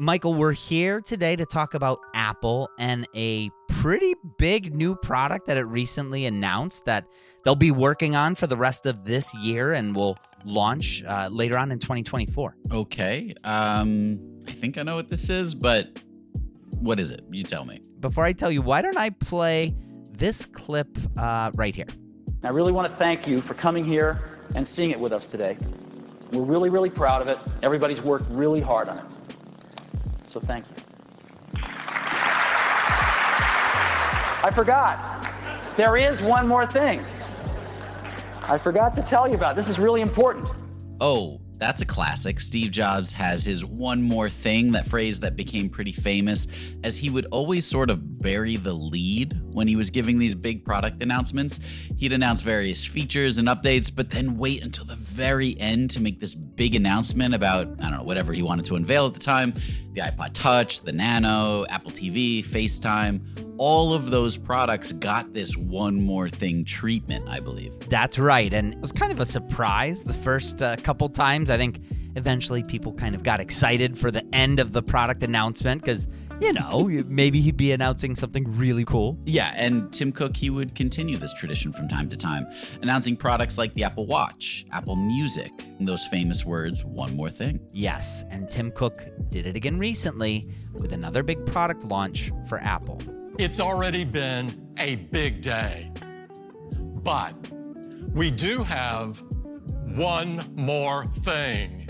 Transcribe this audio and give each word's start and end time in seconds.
Michael, 0.00 0.32
we're 0.32 0.52
here 0.52 1.02
today 1.02 1.36
to 1.36 1.44
talk 1.44 1.74
about 1.74 1.98
Apple 2.14 2.70
and 2.78 3.06
a 3.14 3.50
pretty 3.68 4.14
big 4.38 4.74
new 4.74 4.96
product 4.96 5.46
that 5.46 5.58
it 5.58 5.64
recently 5.64 6.24
announced 6.24 6.86
that 6.86 7.04
they'll 7.44 7.54
be 7.54 7.70
working 7.70 8.16
on 8.16 8.34
for 8.34 8.46
the 8.46 8.56
rest 8.56 8.86
of 8.86 9.04
this 9.04 9.34
year 9.34 9.74
and 9.74 9.94
will 9.94 10.16
launch 10.46 11.04
uh, 11.06 11.28
later 11.30 11.58
on 11.58 11.70
in 11.70 11.78
2024. 11.78 12.56
Okay. 12.72 13.34
Um, 13.44 14.40
I 14.48 14.52
think 14.52 14.78
I 14.78 14.84
know 14.84 14.96
what 14.96 15.10
this 15.10 15.28
is, 15.28 15.54
but 15.54 16.02
what 16.78 16.98
is 16.98 17.10
it? 17.10 17.22
You 17.30 17.42
tell 17.42 17.66
me. 17.66 17.82
Before 18.00 18.24
I 18.24 18.32
tell 18.32 18.50
you, 18.50 18.62
why 18.62 18.80
don't 18.80 18.96
I 18.96 19.10
play 19.10 19.76
this 20.12 20.46
clip 20.46 20.96
uh, 21.18 21.50
right 21.56 21.74
here? 21.74 21.88
I 22.42 22.48
really 22.48 22.72
want 22.72 22.90
to 22.90 22.98
thank 22.98 23.26
you 23.26 23.42
for 23.42 23.52
coming 23.52 23.84
here 23.84 24.18
and 24.54 24.66
seeing 24.66 24.92
it 24.92 24.98
with 24.98 25.12
us 25.12 25.26
today. 25.26 25.58
We're 26.32 26.44
really, 26.44 26.70
really 26.70 26.88
proud 26.88 27.20
of 27.20 27.28
it. 27.28 27.36
Everybody's 27.62 28.00
worked 28.00 28.30
really 28.30 28.62
hard 28.62 28.88
on 28.88 28.96
it. 28.96 29.19
So 30.32 30.38
thank 30.40 30.64
you. 30.68 30.76
I 34.42 34.50
forgot. 34.54 35.76
There 35.76 35.96
is 35.96 36.22
one 36.22 36.46
more 36.46 36.66
thing. 36.66 37.00
I 38.42 38.58
forgot 38.62 38.94
to 38.96 39.02
tell 39.02 39.28
you 39.28 39.34
about. 39.34 39.56
This 39.56 39.68
is 39.68 39.78
really 39.78 40.00
important. 40.00 40.46
Oh, 41.00 41.40
that's 41.56 41.82
a 41.82 41.86
classic. 41.86 42.40
Steve 42.40 42.70
Jobs 42.70 43.12
has 43.12 43.44
his 43.44 43.64
one 43.64 44.02
more 44.02 44.30
thing, 44.30 44.72
that 44.72 44.86
phrase 44.86 45.20
that 45.20 45.36
became 45.36 45.68
pretty 45.68 45.92
famous, 45.92 46.46
as 46.84 46.96
he 46.96 47.10
would 47.10 47.26
always 47.26 47.66
sort 47.66 47.90
of 47.90 48.09
bury 48.20 48.56
the 48.56 48.72
lead 48.72 49.40
when 49.52 49.66
he 49.66 49.76
was 49.76 49.90
giving 49.90 50.18
these 50.18 50.34
big 50.34 50.64
product 50.64 51.02
announcements. 51.02 51.60
He'd 51.96 52.12
announce 52.12 52.42
various 52.42 52.84
features 52.84 53.38
and 53.38 53.48
updates, 53.48 53.90
but 53.94 54.10
then 54.10 54.36
wait 54.36 54.62
until 54.62 54.84
the 54.84 54.96
very 54.96 55.58
end 55.58 55.90
to 55.90 56.00
make 56.00 56.20
this 56.20 56.34
big 56.34 56.74
announcement 56.74 57.34
about, 57.34 57.68
I 57.80 57.90
don't 57.90 57.98
know, 57.98 58.04
whatever 58.04 58.32
he 58.32 58.42
wanted 58.42 58.64
to 58.66 58.76
unveil 58.76 59.06
at 59.06 59.14
the 59.14 59.20
time 59.20 59.54
the 59.92 60.00
iPod 60.00 60.30
Touch, 60.34 60.82
the 60.82 60.92
Nano, 60.92 61.66
Apple 61.68 61.90
TV, 61.90 62.44
FaceTime. 62.44 63.20
All 63.58 63.92
of 63.92 64.10
those 64.10 64.36
products 64.36 64.92
got 64.92 65.34
this 65.34 65.56
one 65.56 66.00
more 66.00 66.28
thing 66.28 66.64
treatment, 66.64 67.28
I 67.28 67.40
believe. 67.40 67.72
That's 67.88 68.18
right. 68.18 68.52
And 68.54 68.72
it 68.72 68.80
was 68.80 68.92
kind 68.92 69.12
of 69.12 69.20
a 69.20 69.26
surprise 69.26 70.02
the 70.02 70.14
first 70.14 70.62
uh, 70.62 70.76
couple 70.76 71.08
times. 71.08 71.50
I 71.50 71.56
think 71.56 71.80
eventually 72.16 72.62
people 72.62 72.92
kind 72.92 73.14
of 73.14 73.22
got 73.22 73.40
excited 73.40 73.98
for 73.98 74.10
the 74.10 74.24
end 74.34 74.60
of 74.60 74.72
the 74.72 74.82
product 74.82 75.22
announcement 75.22 75.82
because 75.82 76.08
you 76.40 76.52
know, 76.52 76.88
maybe 77.06 77.40
he'd 77.40 77.56
be 77.56 77.72
announcing 77.72 78.16
something 78.16 78.44
really 78.56 78.84
cool. 78.84 79.18
Yeah, 79.26 79.52
and 79.56 79.92
Tim 79.92 80.10
Cook, 80.10 80.36
he 80.36 80.50
would 80.50 80.74
continue 80.74 81.16
this 81.16 81.32
tradition 81.34 81.72
from 81.72 81.88
time 81.88 82.08
to 82.08 82.16
time, 82.16 82.46
announcing 82.82 83.16
products 83.16 83.58
like 83.58 83.74
the 83.74 83.84
Apple 83.84 84.06
Watch, 84.06 84.64
Apple 84.72 84.96
Music, 84.96 85.52
those 85.78 86.06
famous 86.06 86.44
words, 86.44 86.84
one 86.84 87.14
more 87.14 87.30
thing. 87.30 87.60
Yes, 87.72 88.24
and 88.30 88.48
Tim 88.48 88.72
Cook 88.72 89.04
did 89.28 89.46
it 89.46 89.56
again 89.56 89.78
recently 89.78 90.48
with 90.72 90.92
another 90.92 91.22
big 91.22 91.44
product 91.46 91.84
launch 91.84 92.32
for 92.48 92.58
Apple. 92.58 93.00
It's 93.38 93.60
already 93.60 94.04
been 94.04 94.72
a 94.78 94.96
big 94.96 95.42
day, 95.42 95.92
but 96.72 97.34
we 98.12 98.30
do 98.30 98.62
have 98.64 99.22
one 99.94 100.42
more 100.56 101.04
thing. 101.06 101.88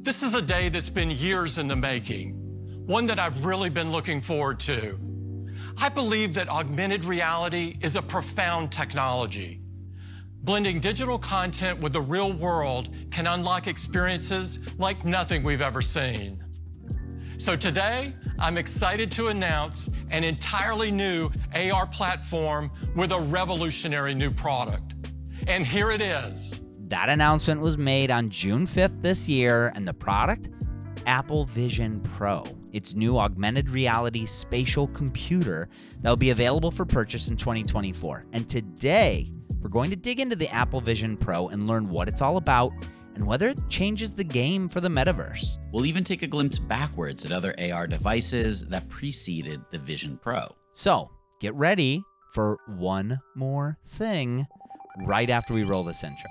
This 0.00 0.22
is 0.22 0.34
a 0.34 0.40
day 0.40 0.70
that's 0.70 0.88
been 0.88 1.10
years 1.10 1.58
in 1.58 1.68
the 1.68 1.76
making 1.76 2.37
one 2.88 3.04
that 3.04 3.18
I've 3.18 3.44
really 3.44 3.68
been 3.68 3.92
looking 3.92 4.18
forward 4.18 4.58
to. 4.60 4.98
I 5.76 5.90
believe 5.90 6.32
that 6.34 6.48
augmented 6.48 7.04
reality 7.04 7.76
is 7.82 7.96
a 7.96 8.02
profound 8.02 8.72
technology. 8.72 9.60
Blending 10.42 10.80
digital 10.80 11.18
content 11.18 11.80
with 11.80 11.92
the 11.92 12.00
real 12.00 12.32
world 12.32 12.88
can 13.10 13.26
unlock 13.26 13.66
experiences 13.66 14.60
like 14.78 15.04
nothing 15.04 15.42
we've 15.42 15.60
ever 15.60 15.82
seen. 15.82 16.42
So 17.36 17.56
today, 17.56 18.14
I'm 18.38 18.56
excited 18.56 19.10
to 19.12 19.26
announce 19.28 19.90
an 20.10 20.24
entirely 20.24 20.90
new 20.90 21.28
AR 21.54 21.86
platform 21.86 22.70
with 22.96 23.12
a 23.12 23.20
revolutionary 23.20 24.14
new 24.14 24.30
product. 24.30 24.94
And 25.46 25.66
here 25.66 25.90
it 25.90 26.00
is. 26.00 26.62
That 26.86 27.10
announcement 27.10 27.60
was 27.60 27.76
made 27.76 28.10
on 28.10 28.30
June 28.30 28.66
5th 28.66 29.02
this 29.02 29.28
year, 29.28 29.72
and 29.74 29.86
the 29.86 29.92
product 29.92 30.48
Apple 31.06 31.44
Vision 31.44 32.00
Pro, 32.00 32.44
its 32.72 32.94
new 32.94 33.18
augmented 33.18 33.70
reality 33.70 34.26
spatial 34.26 34.88
computer 34.88 35.68
that 36.00 36.08
will 36.08 36.16
be 36.16 36.30
available 36.30 36.70
for 36.70 36.84
purchase 36.84 37.28
in 37.28 37.36
2024. 37.36 38.26
And 38.32 38.48
today, 38.48 39.32
we're 39.60 39.70
going 39.70 39.90
to 39.90 39.96
dig 39.96 40.20
into 40.20 40.36
the 40.36 40.48
Apple 40.48 40.80
Vision 40.80 41.16
Pro 41.16 41.48
and 41.48 41.68
learn 41.68 41.88
what 41.88 42.08
it's 42.08 42.22
all 42.22 42.36
about 42.36 42.72
and 43.14 43.26
whether 43.26 43.48
it 43.48 43.58
changes 43.68 44.12
the 44.12 44.22
game 44.22 44.68
for 44.68 44.80
the 44.80 44.88
metaverse. 44.88 45.58
We'll 45.72 45.86
even 45.86 46.04
take 46.04 46.22
a 46.22 46.26
glimpse 46.26 46.58
backwards 46.58 47.24
at 47.24 47.32
other 47.32 47.54
AR 47.58 47.88
devices 47.88 48.68
that 48.68 48.88
preceded 48.88 49.60
the 49.70 49.78
Vision 49.78 50.18
Pro. 50.22 50.54
So, 50.72 51.10
get 51.40 51.54
ready 51.54 52.02
for 52.32 52.58
one 52.66 53.20
more 53.34 53.78
thing 53.88 54.46
right 55.04 55.30
after 55.30 55.54
we 55.54 55.64
roll 55.64 55.82
this 55.82 56.04
intro. 56.04 56.30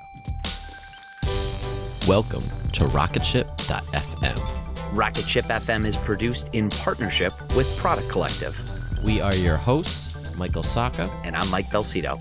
Welcome 2.08 2.44
to 2.72 2.86
Rocketship.fm 2.86 4.57
Rocket 4.94 5.28
Ship 5.28 5.46
FM 5.46 5.86
is 5.86 5.98
produced 5.98 6.50
in 6.54 6.70
partnership 6.70 7.34
with 7.56 7.68
Product 7.78 8.10
Collective. 8.10 8.58
We 9.04 9.20
are 9.20 9.36
your 9.36 9.58
hosts, 9.58 10.16
Michael 10.36 10.64
Sacca. 10.64 11.10
And 11.24 11.36
I'm 11.36 11.50
Mike 11.50 11.68
Belsito. 11.68 12.18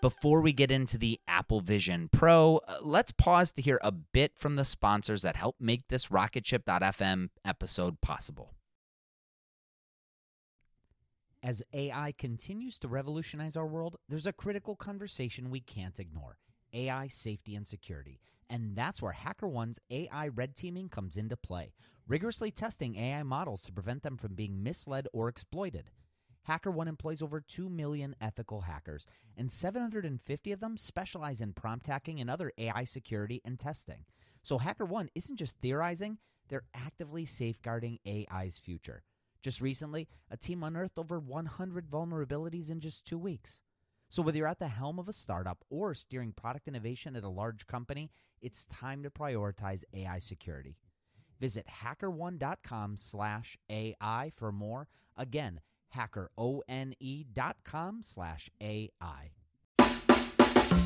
Before 0.00 0.40
we 0.40 0.52
get 0.52 0.70
into 0.70 0.98
the 0.98 1.20
Apple 1.28 1.60
Vision 1.60 2.08
Pro, 2.12 2.60
uh, 2.66 2.78
let's 2.80 3.12
pause 3.12 3.52
to 3.52 3.62
hear 3.62 3.78
a 3.82 3.92
bit 3.92 4.32
from 4.36 4.56
the 4.56 4.64
sponsors 4.64 5.22
that 5.22 5.36
help 5.36 5.56
make 5.60 5.88
this 5.88 6.08
RocketShip.fm 6.08 7.28
episode 7.44 8.00
possible. 8.00 8.54
As 11.40 11.62
AI 11.72 12.12
continues 12.18 12.78
to 12.80 12.88
revolutionize 12.88 13.56
our 13.56 13.66
world, 13.66 13.96
there's 14.08 14.26
a 14.26 14.32
critical 14.32 14.74
conversation 14.76 15.50
we 15.50 15.60
can't 15.60 15.98
ignore 15.98 16.36
AI 16.72 17.08
safety 17.08 17.54
and 17.54 17.66
security. 17.66 18.20
And 18.52 18.76
that's 18.76 19.00
where 19.00 19.14
HackerOne's 19.14 19.78
AI 19.90 20.28
red 20.28 20.54
teaming 20.54 20.90
comes 20.90 21.16
into 21.16 21.38
play, 21.38 21.72
rigorously 22.06 22.50
testing 22.50 22.96
AI 22.96 23.22
models 23.22 23.62
to 23.62 23.72
prevent 23.72 24.02
them 24.02 24.18
from 24.18 24.34
being 24.34 24.62
misled 24.62 25.08
or 25.14 25.30
exploited. 25.30 25.90
HackerOne 26.46 26.86
employs 26.86 27.22
over 27.22 27.40
2 27.40 27.70
million 27.70 28.14
ethical 28.20 28.60
hackers, 28.60 29.06
and 29.38 29.50
750 29.50 30.52
of 30.52 30.60
them 30.60 30.76
specialize 30.76 31.40
in 31.40 31.54
prompt 31.54 31.86
hacking 31.86 32.20
and 32.20 32.28
other 32.28 32.52
AI 32.58 32.84
security 32.84 33.40
and 33.42 33.58
testing. 33.58 34.04
So 34.42 34.58
HackerOne 34.58 35.08
isn't 35.14 35.38
just 35.38 35.56
theorizing, 35.56 36.18
they're 36.50 36.64
actively 36.74 37.24
safeguarding 37.24 38.00
AI's 38.06 38.58
future. 38.58 39.02
Just 39.40 39.62
recently, 39.62 40.08
a 40.30 40.36
team 40.36 40.62
unearthed 40.62 40.98
over 40.98 41.18
100 41.18 41.88
vulnerabilities 41.88 42.70
in 42.70 42.80
just 42.80 43.06
two 43.06 43.18
weeks. 43.18 43.62
So 44.12 44.20
whether 44.20 44.36
you're 44.36 44.46
at 44.46 44.58
the 44.58 44.68
helm 44.68 44.98
of 44.98 45.08
a 45.08 45.14
startup 45.14 45.64
or 45.70 45.94
steering 45.94 46.32
product 46.32 46.68
innovation 46.68 47.16
at 47.16 47.24
a 47.24 47.30
large 47.30 47.66
company, 47.66 48.10
it's 48.42 48.66
time 48.66 49.02
to 49.04 49.10
prioritize 49.10 49.84
AI 49.94 50.18
security. 50.18 50.76
Visit 51.40 51.66
hackerone.com 51.66 52.98
slash 52.98 53.56
AI 53.70 54.30
for 54.36 54.52
more. 54.52 54.88
Again, 55.16 55.60
hackerone.com 55.96 58.02
slash 58.02 58.50
AI. 58.60 59.30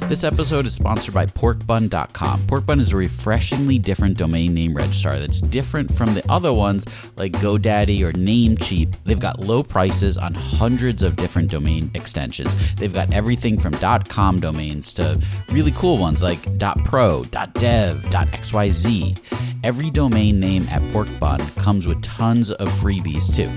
This 0.09 0.23
episode 0.23 0.67
is 0.67 0.75
sponsored 0.75 1.15
by 1.15 1.27
porkbun.com. 1.27 2.41
Porkbun 2.43 2.79
is 2.79 2.93
a 2.93 2.97
refreshingly 2.97 3.77
different 3.77 4.17
domain 4.17 4.55
name 4.55 4.73
registrar 4.73 5.19
that's 5.19 5.41
different 5.41 5.93
from 5.93 6.15
the 6.15 6.23
other 6.31 6.53
ones 6.53 6.87
like 7.17 7.33
GoDaddy 7.33 8.03
or 8.03 8.13
Namecheap. 8.13 8.95
They've 9.03 9.19
got 9.19 9.41
low 9.41 9.65
prices 9.65 10.17
on 10.17 10.33
hundreds 10.33 11.03
of 11.03 11.17
different 11.17 11.51
domain 11.51 11.91
extensions. 11.95 12.55
They've 12.75 12.95
got 12.95 13.13
everything 13.13 13.59
from 13.59 13.73
.com 14.05 14.39
domains 14.39 14.93
to 14.93 15.21
really 15.51 15.73
cool 15.73 15.99
ones 15.99 16.23
like 16.23 16.41
.pro, 16.85 17.25
.dev, 17.25 18.05
.xyz. 18.05 19.56
Every 19.65 19.91
domain 19.91 20.41
name 20.41 20.63
at 20.71 20.83
Porkbun 20.93 21.55
comes 21.57 21.87
with 21.87 22.01
tons 22.03 22.53
of 22.53 22.69
freebies 22.69 23.35
too, 23.35 23.51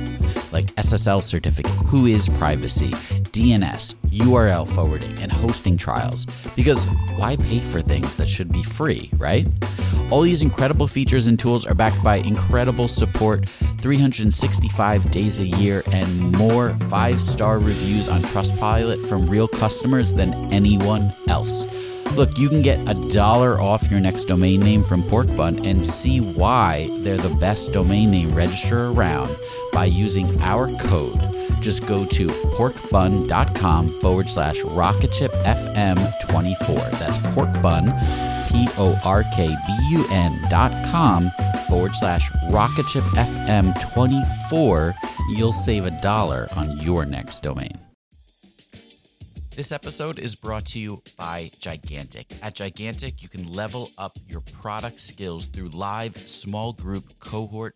like 0.52 0.66
SSL 0.76 1.24
certificate, 1.24 1.72
WHOIS 1.86 2.30
privacy, 2.38 2.90
DNS, 3.32 3.96
URL 4.10 4.68
forwarding, 4.68 5.18
and 5.20 5.32
hosting 5.32 5.78
trials. 5.78 6.26
Because 6.56 6.86
why 7.16 7.36
pay 7.36 7.60
for 7.60 7.82
things 7.82 8.16
that 8.16 8.28
should 8.28 8.52
be 8.52 8.64
free, 8.64 9.10
right? 9.18 9.48
All 10.12 10.22
these 10.22 10.42
incredible 10.42 10.88
features 10.88 11.28
and 11.28 11.38
tools 11.38 11.66
are 11.66 11.76
backed 11.76 12.04
by 12.04 12.18
incredible 12.18 12.88
support, 12.88 13.48
365 13.80 15.12
days 15.12 15.40
a 15.40 15.46
year, 15.46 15.84
and 15.94 16.32
more 16.38 16.72
five 16.90 17.22
star 17.22 17.60
reviews 17.60 18.08
on 18.08 18.24
Trustpilot 18.24 19.08
from 19.08 19.30
real 19.30 19.48
customers 19.48 20.14
than 20.14 20.34
anyone 20.52 21.14
else. 21.28 21.66
Look, 22.16 22.38
you 22.38 22.50
can 22.50 22.62
get 22.62 22.80
a 22.90 22.94
dollar 23.12 23.60
off 23.60 23.90
your 23.90 24.00
next 24.00 24.26
domain 24.26 24.60
name 24.60 24.84
from 24.84 25.04
Porkbun 25.04 25.66
and 25.66 25.84
see 25.84 26.20
why 26.20 26.90
they're 27.00 27.18
the 27.18 27.36
best 27.36 27.72
domain 27.72 28.12
name 28.12 28.36
registrar 28.36 28.92
around 28.92 29.36
by 29.72 29.86
using 29.86 30.40
our 30.42 30.68
code 30.80 31.20
just 31.62 31.86
go 31.86 32.06
to 32.06 32.28
porkbun.com 32.28 33.88
forward 34.02 34.30
slash 34.30 34.60
rocketshipfm24. 34.62 36.92
That's 37.00 37.18
porkbun, 37.20 38.50
P 38.50 38.68
O 38.78 38.98
R 39.04 39.24
K 39.36 39.48
B 39.48 39.78
U 39.92 40.06
N 40.12 40.40
dot 40.50 40.72
com 40.88 41.30
forward 41.68 41.96
slash 41.96 42.32
Rocketship 42.50 43.04
FM 43.16 43.74
24. 43.94 44.96
You'll 45.30 45.54
save 45.54 45.86
a 45.86 45.92
dollar 45.92 46.48
on 46.56 46.80
your 46.80 47.06
next 47.06 47.44
domain. 47.44 47.89
This 49.60 49.74
episode 49.74 50.20
is 50.20 50.36
brought 50.36 50.68
to 50.68 50.80
you 50.80 51.04
by 51.18 51.52
Gigantic. 51.60 52.32
At 52.42 52.56
Gigantic, 52.56 53.22
you 53.22 53.28
can 53.28 53.52
level 53.52 53.92
up 53.98 54.18
your 54.26 54.40
product 54.40 55.02
skills 55.02 55.48
through 55.48 55.68
live 55.72 56.16
small 56.30 56.72
group 56.72 57.20
cohort 57.20 57.76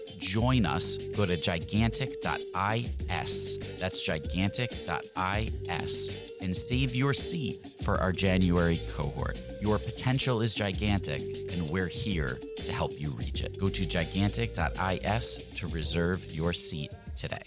join 0.21 0.65
us, 0.65 0.97
go 0.97 1.25
to 1.25 1.35
gigantic.is. 1.35 3.57
That's 3.79 4.03
gigantic.is 4.03 6.15
and 6.41 6.55
save 6.55 6.95
your 6.95 7.13
seat 7.13 7.67
for 7.83 7.97
our 7.97 8.11
January 8.11 8.81
cohort. 8.89 9.41
Your 9.61 9.77
potential 9.77 10.41
is 10.41 10.55
gigantic, 10.55 11.21
and 11.51 11.69
we're 11.69 11.87
here 11.87 12.39
to 12.57 12.71
help 12.71 12.99
you 12.99 13.09
reach 13.11 13.43
it. 13.43 13.59
Go 13.59 13.69
to 13.69 13.85
gigantic.is 13.85 15.39
to 15.55 15.67
reserve 15.67 16.33
your 16.33 16.53
seat 16.53 16.91
today. 17.15 17.43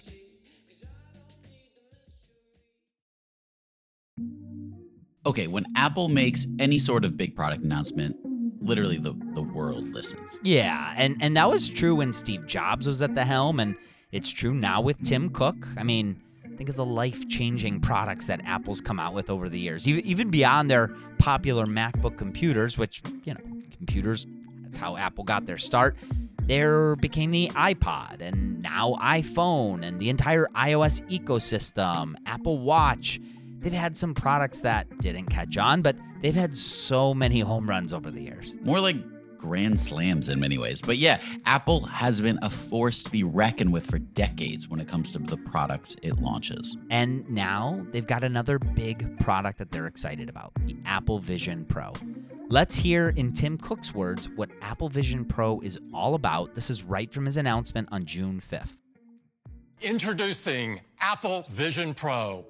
Okay, 5.27 5.47
when 5.47 5.65
Apple 5.75 6.11
makes 6.11 6.47
any 6.59 6.79
sort 6.79 7.03
of 7.05 7.17
big 7.17 7.35
product 7.35 7.65
announcement, 7.65 8.15
literally 8.65 8.99
the, 8.99 9.13
the 9.35 9.43
world 9.43 9.85
listens. 9.95 10.39
Yeah, 10.43 10.95
and 10.97 11.17
and 11.21 11.37
that 11.37 11.49
was 11.49 11.69
true 11.69 11.95
when 11.95 12.13
Steve 12.13 12.47
Jobs 12.47 12.87
was 12.87 13.03
at 13.03 13.15
the 13.15 13.25
helm, 13.25 13.61
and 13.61 13.77
it's 14.13 14.31
true 14.31 14.55
now 14.55 14.81
with 14.81 15.03
Tim 15.05 15.31
Cook. 15.31 15.57
I 15.77 15.83
mean, 15.83 16.21
think 16.57 16.69
of 16.69 16.77
the 16.77 16.85
life-changing 16.85 17.81
products 17.81 18.27
that 18.27 18.41
Apple's 18.45 18.81
come 18.81 18.99
out 18.99 19.15
with 19.15 19.31
over 19.31 19.49
the 19.49 19.59
years, 19.59 19.89
even 19.89 20.31
beyond 20.31 20.71
their 20.71 20.89
popular 21.19 21.67
MacBook 21.67 22.17
computers, 22.17 22.79
which 22.79 23.03
you 23.25 23.35
know, 23.35 23.41
computers. 23.77 24.27
That's 24.63 24.79
how 24.79 24.97
Apple 24.97 25.25
got 25.25 25.47
their 25.47 25.59
start. 25.59 25.97
There 26.43 26.97
became 26.97 27.31
the 27.31 27.49
iPod, 27.49 28.21
and 28.21 28.63
now 28.63 28.99
iPhone, 29.01 29.83
and 29.83 29.99
the 29.99 30.11
entire 30.11 30.47
iOS 30.55 31.03
ecosystem, 31.09 32.17
Apple 32.27 32.59
Watch 32.59 33.21
they've 33.65 33.73
had 33.73 33.97
some 33.97 34.15
products 34.15 34.61
that 34.61 34.87
didn't 34.99 35.27
catch 35.27 35.57
on, 35.57 35.83
but 35.83 35.97
they've 36.21 36.35
had 36.35 36.57
so 36.57 37.15
many 37.15 37.41
home 37.41 37.69
runs 37.69 37.93
over 37.93 38.11
the 38.11 38.23
years. 38.23 38.55
More 38.63 38.79
like 38.79 38.97
grand 39.39 39.79
slams 39.79 40.29
in 40.29 40.41
many 40.41 40.57
ways. 40.57 40.81
But 40.81 40.97
yeah, 40.99 41.21
Apple 41.45 41.85
has 41.87 42.21
been 42.21 42.39
a 42.43 42.49
force 42.49 43.03
to 43.03 43.11
be 43.11 43.25
reckoned 43.25 43.73
with 43.73 43.87
for 43.87 43.99
decades 43.99 44.69
when 44.69 44.81
it 44.81 44.89
comes 44.89 45.11
to 45.13 45.19
the 45.19 45.37
products 45.37 45.97
it 46.03 46.19
launches. 46.19 46.77
And 46.91 47.29
now 47.29 47.85
they've 47.91 48.07
got 48.07 48.25
another 48.25 48.59
big 48.59 49.19
product 49.19 49.59
that 49.59 49.71
they're 49.71 49.87
excited 49.87 50.29
about 50.31 50.53
the 50.61 50.77
Apple 50.87 51.19
Vision 51.19 51.65
Pro. 51.67 51.93
Let's 52.49 52.75
hear 52.77 53.11
in 53.11 53.33
Tim 53.33 53.59
Cook's 53.59 53.95
words 53.95 54.29
what 54.37 54.51
Apple 54.63 54.89
Vision 54.89 55.25
Pro 55.25 55.61
is 55.61 55.79
all 55.93 56.15
about. 56.15 56.55
This 56.55 56.71
is 56.71 56.83
right 56.83 57.13
from 57.13 57.27
his 57.27 57.37
announcement 57.37 57.89
on 57.91 58.05
June 58.05 58.41
5th. 58.41 58.79
Introducing 59.83 60.81
Apple 61.01 61.45
Vision 61.51 61.93
Pro. 61.93 62.47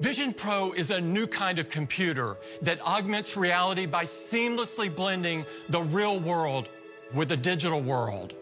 Vision 0.00 0.32
Pro 0.32 0.72
is 0.72 0.90
a 0.90 0.98
new 0.98 1.26
kind 1.26 1.58
of 1.58 1.68
computer 1.68 2.38
that 2.62 2.80
augments 2.80 3.36
reality 3.36 3.84
by 3.84 4.04
seamlessly 4.04 4.94
blending 4.94 5.44
the 5.68 5.82
real 5.82 6.18
world 6.18 6.70
with 7.12 7.28
the 7.28 7.36
digital 7.36 7.82
world. 7.82 8.32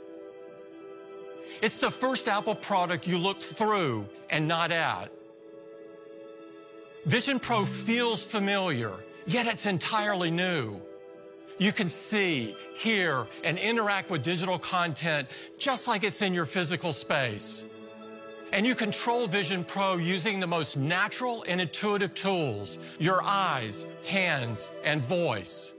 It's 1.60 1.80
the 1.80 1.90
first 1.90 2.28
Apple 2.28 2.54
product 2.54 3.08
you 3.08 3.18
look 3.18 3.40
through 3.40 4.06
and 4.30 4.46
not 4.46 4.70
at. 4.70 5.10
Vision 7.06 7.40
Pro 7.40 7.64
feels 7.64 8.24
familiar, 8.24 8.92
yet 9.26 9.48
it's 9.48 9.66
entirely 9.66 10.30
new. 10.30 10.80
You 11.58 11.72
can 11.72 11.88
see, 11.88 12.54
hear, 12.76 13.26
and 13.42 13.58
interact 13.58 14.10
with 14.10 14.22
digital 14.22 14.60
content 14.60 15.26
just 15.58 15.88
like 15.88 16.04
it's 16.04 16.22
in 16.22 16.34
your 16.34 16.46
physical 16.46 16.92
space. 16.92 17.66
And 18.52 18.66
you 18.66 18.74
control 18.74 19.26
Vision 19.26 19.62
Pro 19.62 19.96
using 19.96 20.40
the 20.40 20.46
most 20.46 20.76
natural 20.76 21.44
and 21.46 21.60
intuitive 21.60 22.14
tools, 22.14 22.78
your 22.98 23.22
eyes, 23.22 23.86
hands, 24.06 24.70
and 24.84 25.02
voice. 25.02 25.74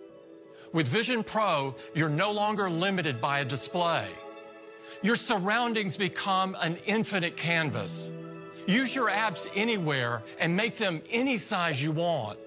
With 0.72 0.88
Vision 0.88 1.24
Pro, 1.24 1.76
you're 1.96 2.10
no 2.10 2.32
longer 2.32 2.70
limited 2.70 3.20
by 3.20 3.40
a 3.40 3.46
display. 3.46 4.06
Your 5.02 5.16
surroundings 5.16 5.98
become 5.98 6.56
an 6.62 6.78
infinite 6.86 7.36
canvas. 7.36 8.12
Use 8.68 8.94
your 8.94 9.10
apps 9.10 9.48
anywhere 9.56 10.22
and 10.40 10.56
make 10.56 10.76
them 10.76 11.02
any 11.10 11.38
size 11.38 11.82
you 11.82 11.92
want. 11.92 12.38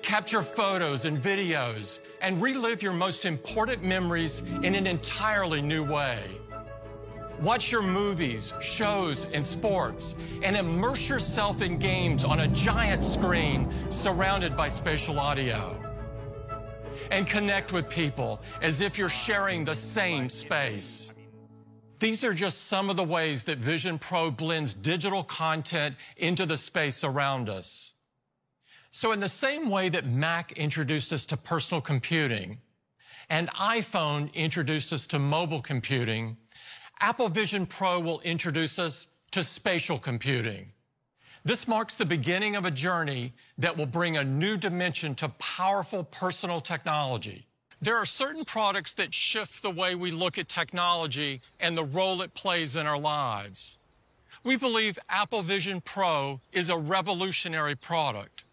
Capture 0.00 0.42
photos 0.42 1.04
and 1.04 1.20
videos 1.20 1.98
and 2.22 2.40
relive 2.40 2.82
your 2.82 2.94
most 2.94 3.26
important 3.26 3.82
memories 3.82 4.42
in 4.62 4.74
an 4.74 4.86
entirely 4.86 5.60
new 5.60 5.84
way. 5.84 6.20
Watch 7.44 7.70
your 7.70 7.82
movies, 7.82 8.54
shows, 8.62 9.26
and 9.34 9.44
sports, 9.44 10.14
and 10.42 10.56
immerse 10.56 11.10
yourself 11.10 11.60
in 11.60 11.76
games 11.76 12.24
on 12.24 12.40
a 12.40 12.48
giant 12.48 13.04
screen 13.04 13.70
surrounded 13.90 14.56
by 14.56 14.66
spatial 14.68 15.20
audio. 15.20 15.78
And 17.10 17.26
connect 17.26 17.70
with 17.70 17.90
people 17.90 18.40
as 18.62 18.80
if 18.80 18.96
you're 18.96 19.10
sharing 19.10 19.62
the 19.62 19.74
same 19.74 20.30
space. 20.30 21.12
These 21.98 22.24
are 22.24 22.32
just 22.32 22.68
some 22.68 22.88
of 22.88 22.96
the 22.96 23.04
ways 23.04 23.44
that 23.44 23.58
Vision 23.58 23.98
Pro 23.98 24.30
blends 24.30 24.72
digital 24.72 25.22
content 25.22 25.96
into 26.16 26.46
the 26.46 26.56
space 26.56 27.04
around 27.04 27.50
us. 27.50 27.92
So 28.90 29.12
in 29.12 29.20
the 29.20 29.28
same 29.28 29.68
way 29.68 29.90
that 29.90 30.06
Mac 30.06 30.52
introduced 30.52 31.12
us 31.12 31.26
to 31.26 31.36
personal 31.36 31.82
computing 31.82 32.62
and 33.28 33.48
iPhone 33.50 34.32
introduced 34.34 34.92
us 34.92 35.06
to 35.08 35.18
mobile 35.18 35.60
computing, 35.60 36.36
Apple 37.00 37.28
Vision 37.28 37.66
Pro 37.66 38.00
will 38.00 38.20
introduce 38.20 38.78
us 38.78 39.08
to 39.32 39.42
spatial 39.42 39.98
computing. 39.98 40.72
This 41.44 41.68
marks 41.68 41.94
the 41.94 42.06
beginning 42.06 42.56
of 42.56 42.64
a 42.64 42.70
journey 42.70 43.32
that 43.58 43.76
will 43.76 43.86
bring 43.86 44.16
a 44.16 44.24
new 44.24 44.56
dimension 44.56 45.14
to 45.16 45.28
powerful 45.28 46.04
personal 46.04 46.60
technology. 46.60 47.44
There 47.82 47.96
are 47.96 48.06
certain 48.06 48.46
products 48.46 48.94
that 48.94 49.12
shift 49.12 49.62
the 49.62 49.70
way 49.70 49.94
we 49.94 50.10
look 50.10 50.38
at 50.38 50.48
technology 50.48 51.42
and 51.60 51.76
the 51.76 51.84
role 51.84 52.22
it 52.22 52.32
plays 52.32 52.76
in 52.76 52.86
our 52.86 52.98
lives. 52.98 53.76
We 54.42 54.56
believe 54.56 54.98
Apple 55.08 55.42
Vision 55.42 55.82
Pro 55.82 56.40
is 56.52 56.70
a 56.70 56.78
revolutionary 56.78 57.74
product 57.74 58.44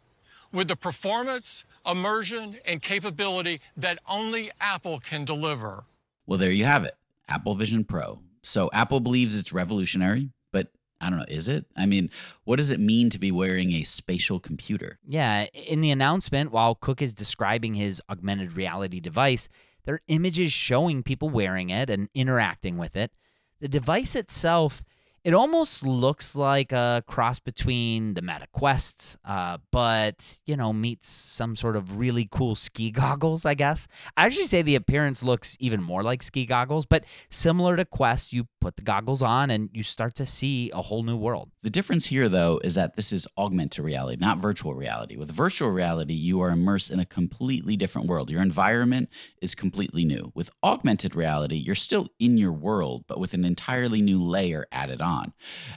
with 0.52 0.68
the 0.68 0.76
performance, 0.76 1.64
immersion, 1.86 2.58
and 2.66 2.82
capability 2.82 3.62
that 3.78 4.00
only 4.10 4.52
Apple 4.60 5.00
can 5.00 5.24
deliver. 5.24 5.86
Well, 6.26 6.38
there 6.38 6.52
you 6.52 6.66
have 6.66 6.84
it 6.84 6.98
Apple 7.30 7.56
Vision 7.56 7.86
Pro. 7.86 8.20
So 8.44 8.70
Apple 8.74 9.00
believes 9.00 9.38
it's 9.38 9.54
revolutionary, 9.54 10.30
but 10.52 10.68
I 11.00 11.10
don't 11.10 11.20
know, 11.20 11.26
is 11.28 11.48
it? 11.48 11.66
I 11.76 11.86
mean, 11.86 12.10
what 12.44 12.58
does 12.58 12.72
it 12.72 12.80
mean 12.80 13.10
to 13.12 13.20
be 13.20 13.32
wearing 13.32 13.72
a 13.72 13.84
spatial 13.84 14.40
computer? 14.40 15.00
Yeah, 15.06 15.46
in 15.54 15.82
the 15.82 15.92
announcement, 15.92 16.52
while 16.52 16.76
Cook 16.76 17.02
is 17.02 17.14
describing 17.14 17.76
his 17.76 18.02
augmented 18.10 18.54
reality 18.54 19.00
device, 19.00 19.48
there 19.84 19.96
are 19.96 20.02
images 20.08 20.52
showing 20.52 21.04
people 21.04 21.30
wearing 21.30 21.70
it 21.70 21.90
and 21.90 22.10
interacting 22.14 22.78
with 22.78 22.96
it. 22.96 23.12
The 23.60 23.68
device 23.68 24.16
itself 24.16 24.84
it 25.24 25.34
almost 25.34 25.86
looks 25.86 26.36
like 26.36 26.72
a 26.72 27.04
cross 27.06 27.40
between 27.40 28.16
the 28.16 28.22
Meta 28.22 28.48
Quest, 28.54 29.18
uh, 29.24 29.60
but 29.72 30.40
you 30.46 30.58
know, 30.58 30.74
meets 30.74 31.08
some 31.10 31.56
sort 31.56 31.76
of 31.76 31.98
really 31.98 32.28
cool 32.32 32.56
ski 32.56 32.92
goggles. 32.92 33.46
I 33.46 33.54
guess 33.54 33.88
I 34.18 34.26
actually 34.26 34.48
say 34.48 34.62
the 34.62 34.76
appearance 34.76 35.24
looks 35.24 35.56
even 35.60 35.82
more 35.82 36.04
like 36.04 36.24
ski 36.24 36.46
goggles, 36.46 36.86
but 36.86 37.06
similar 37.30 37.76
to 37.78 37.86
Quest, 37.86 38.34
you 38.34 38.48
put 38.62 38.78
the 38.78 38.84
goggles 38.84 39.22
on 39.22 39.50
and 39.50 39.70
you 39.74 39.84
start 39.84 40.16
to 40.16 40.26
see 40.26 40.72
a 40.72 40.82
whole 40.82 41.04
new 41.04 41.18
world. 41.18 41.50
The 41.64 41.70
difference 41.70 42.06
here, 42.06 42.30
though, 42.30 42.62
is 42.64 42.76
that 42.76 42.96
this 42.96 43.12
is 43.12 43.28
augmented 43.38 43.84
reality, 43.84 44.18
not 44.22 44.38
virtual 44.38 44.76
reality. 44.76 45.18
With 45.18 45.32
virtual 45.32 45.72
reality, 45.72 46.14
you 46.14 46.40
are 46.42 46.52
immersed 46.52 46.92
in 46.92 47.00
a 47.00 47.06
completely 47.06 47.76
different 47.76 48.08
world. 48.08 48.30
Your 48.30 48.42
environment 48.42 49.10
is 49.42 49.56
completely 49.56 50.06
new. 50.06 50.32
With 50.36 50.52
augmented 50.64 51.16
reality, 51.16 51.56
you're 51.56 51.76
still 51.76 52.08
in 52.20 52.38
your 52.38 52.54
world, 52.54 53.06
but 53.08 53.20
with 53.20 53.34
an 53.34 53.44
entirely 53.44 54.02
new 54.02 54.24
layer 54.24 54.68
added 54.72 55.02
on. 55.02 55.34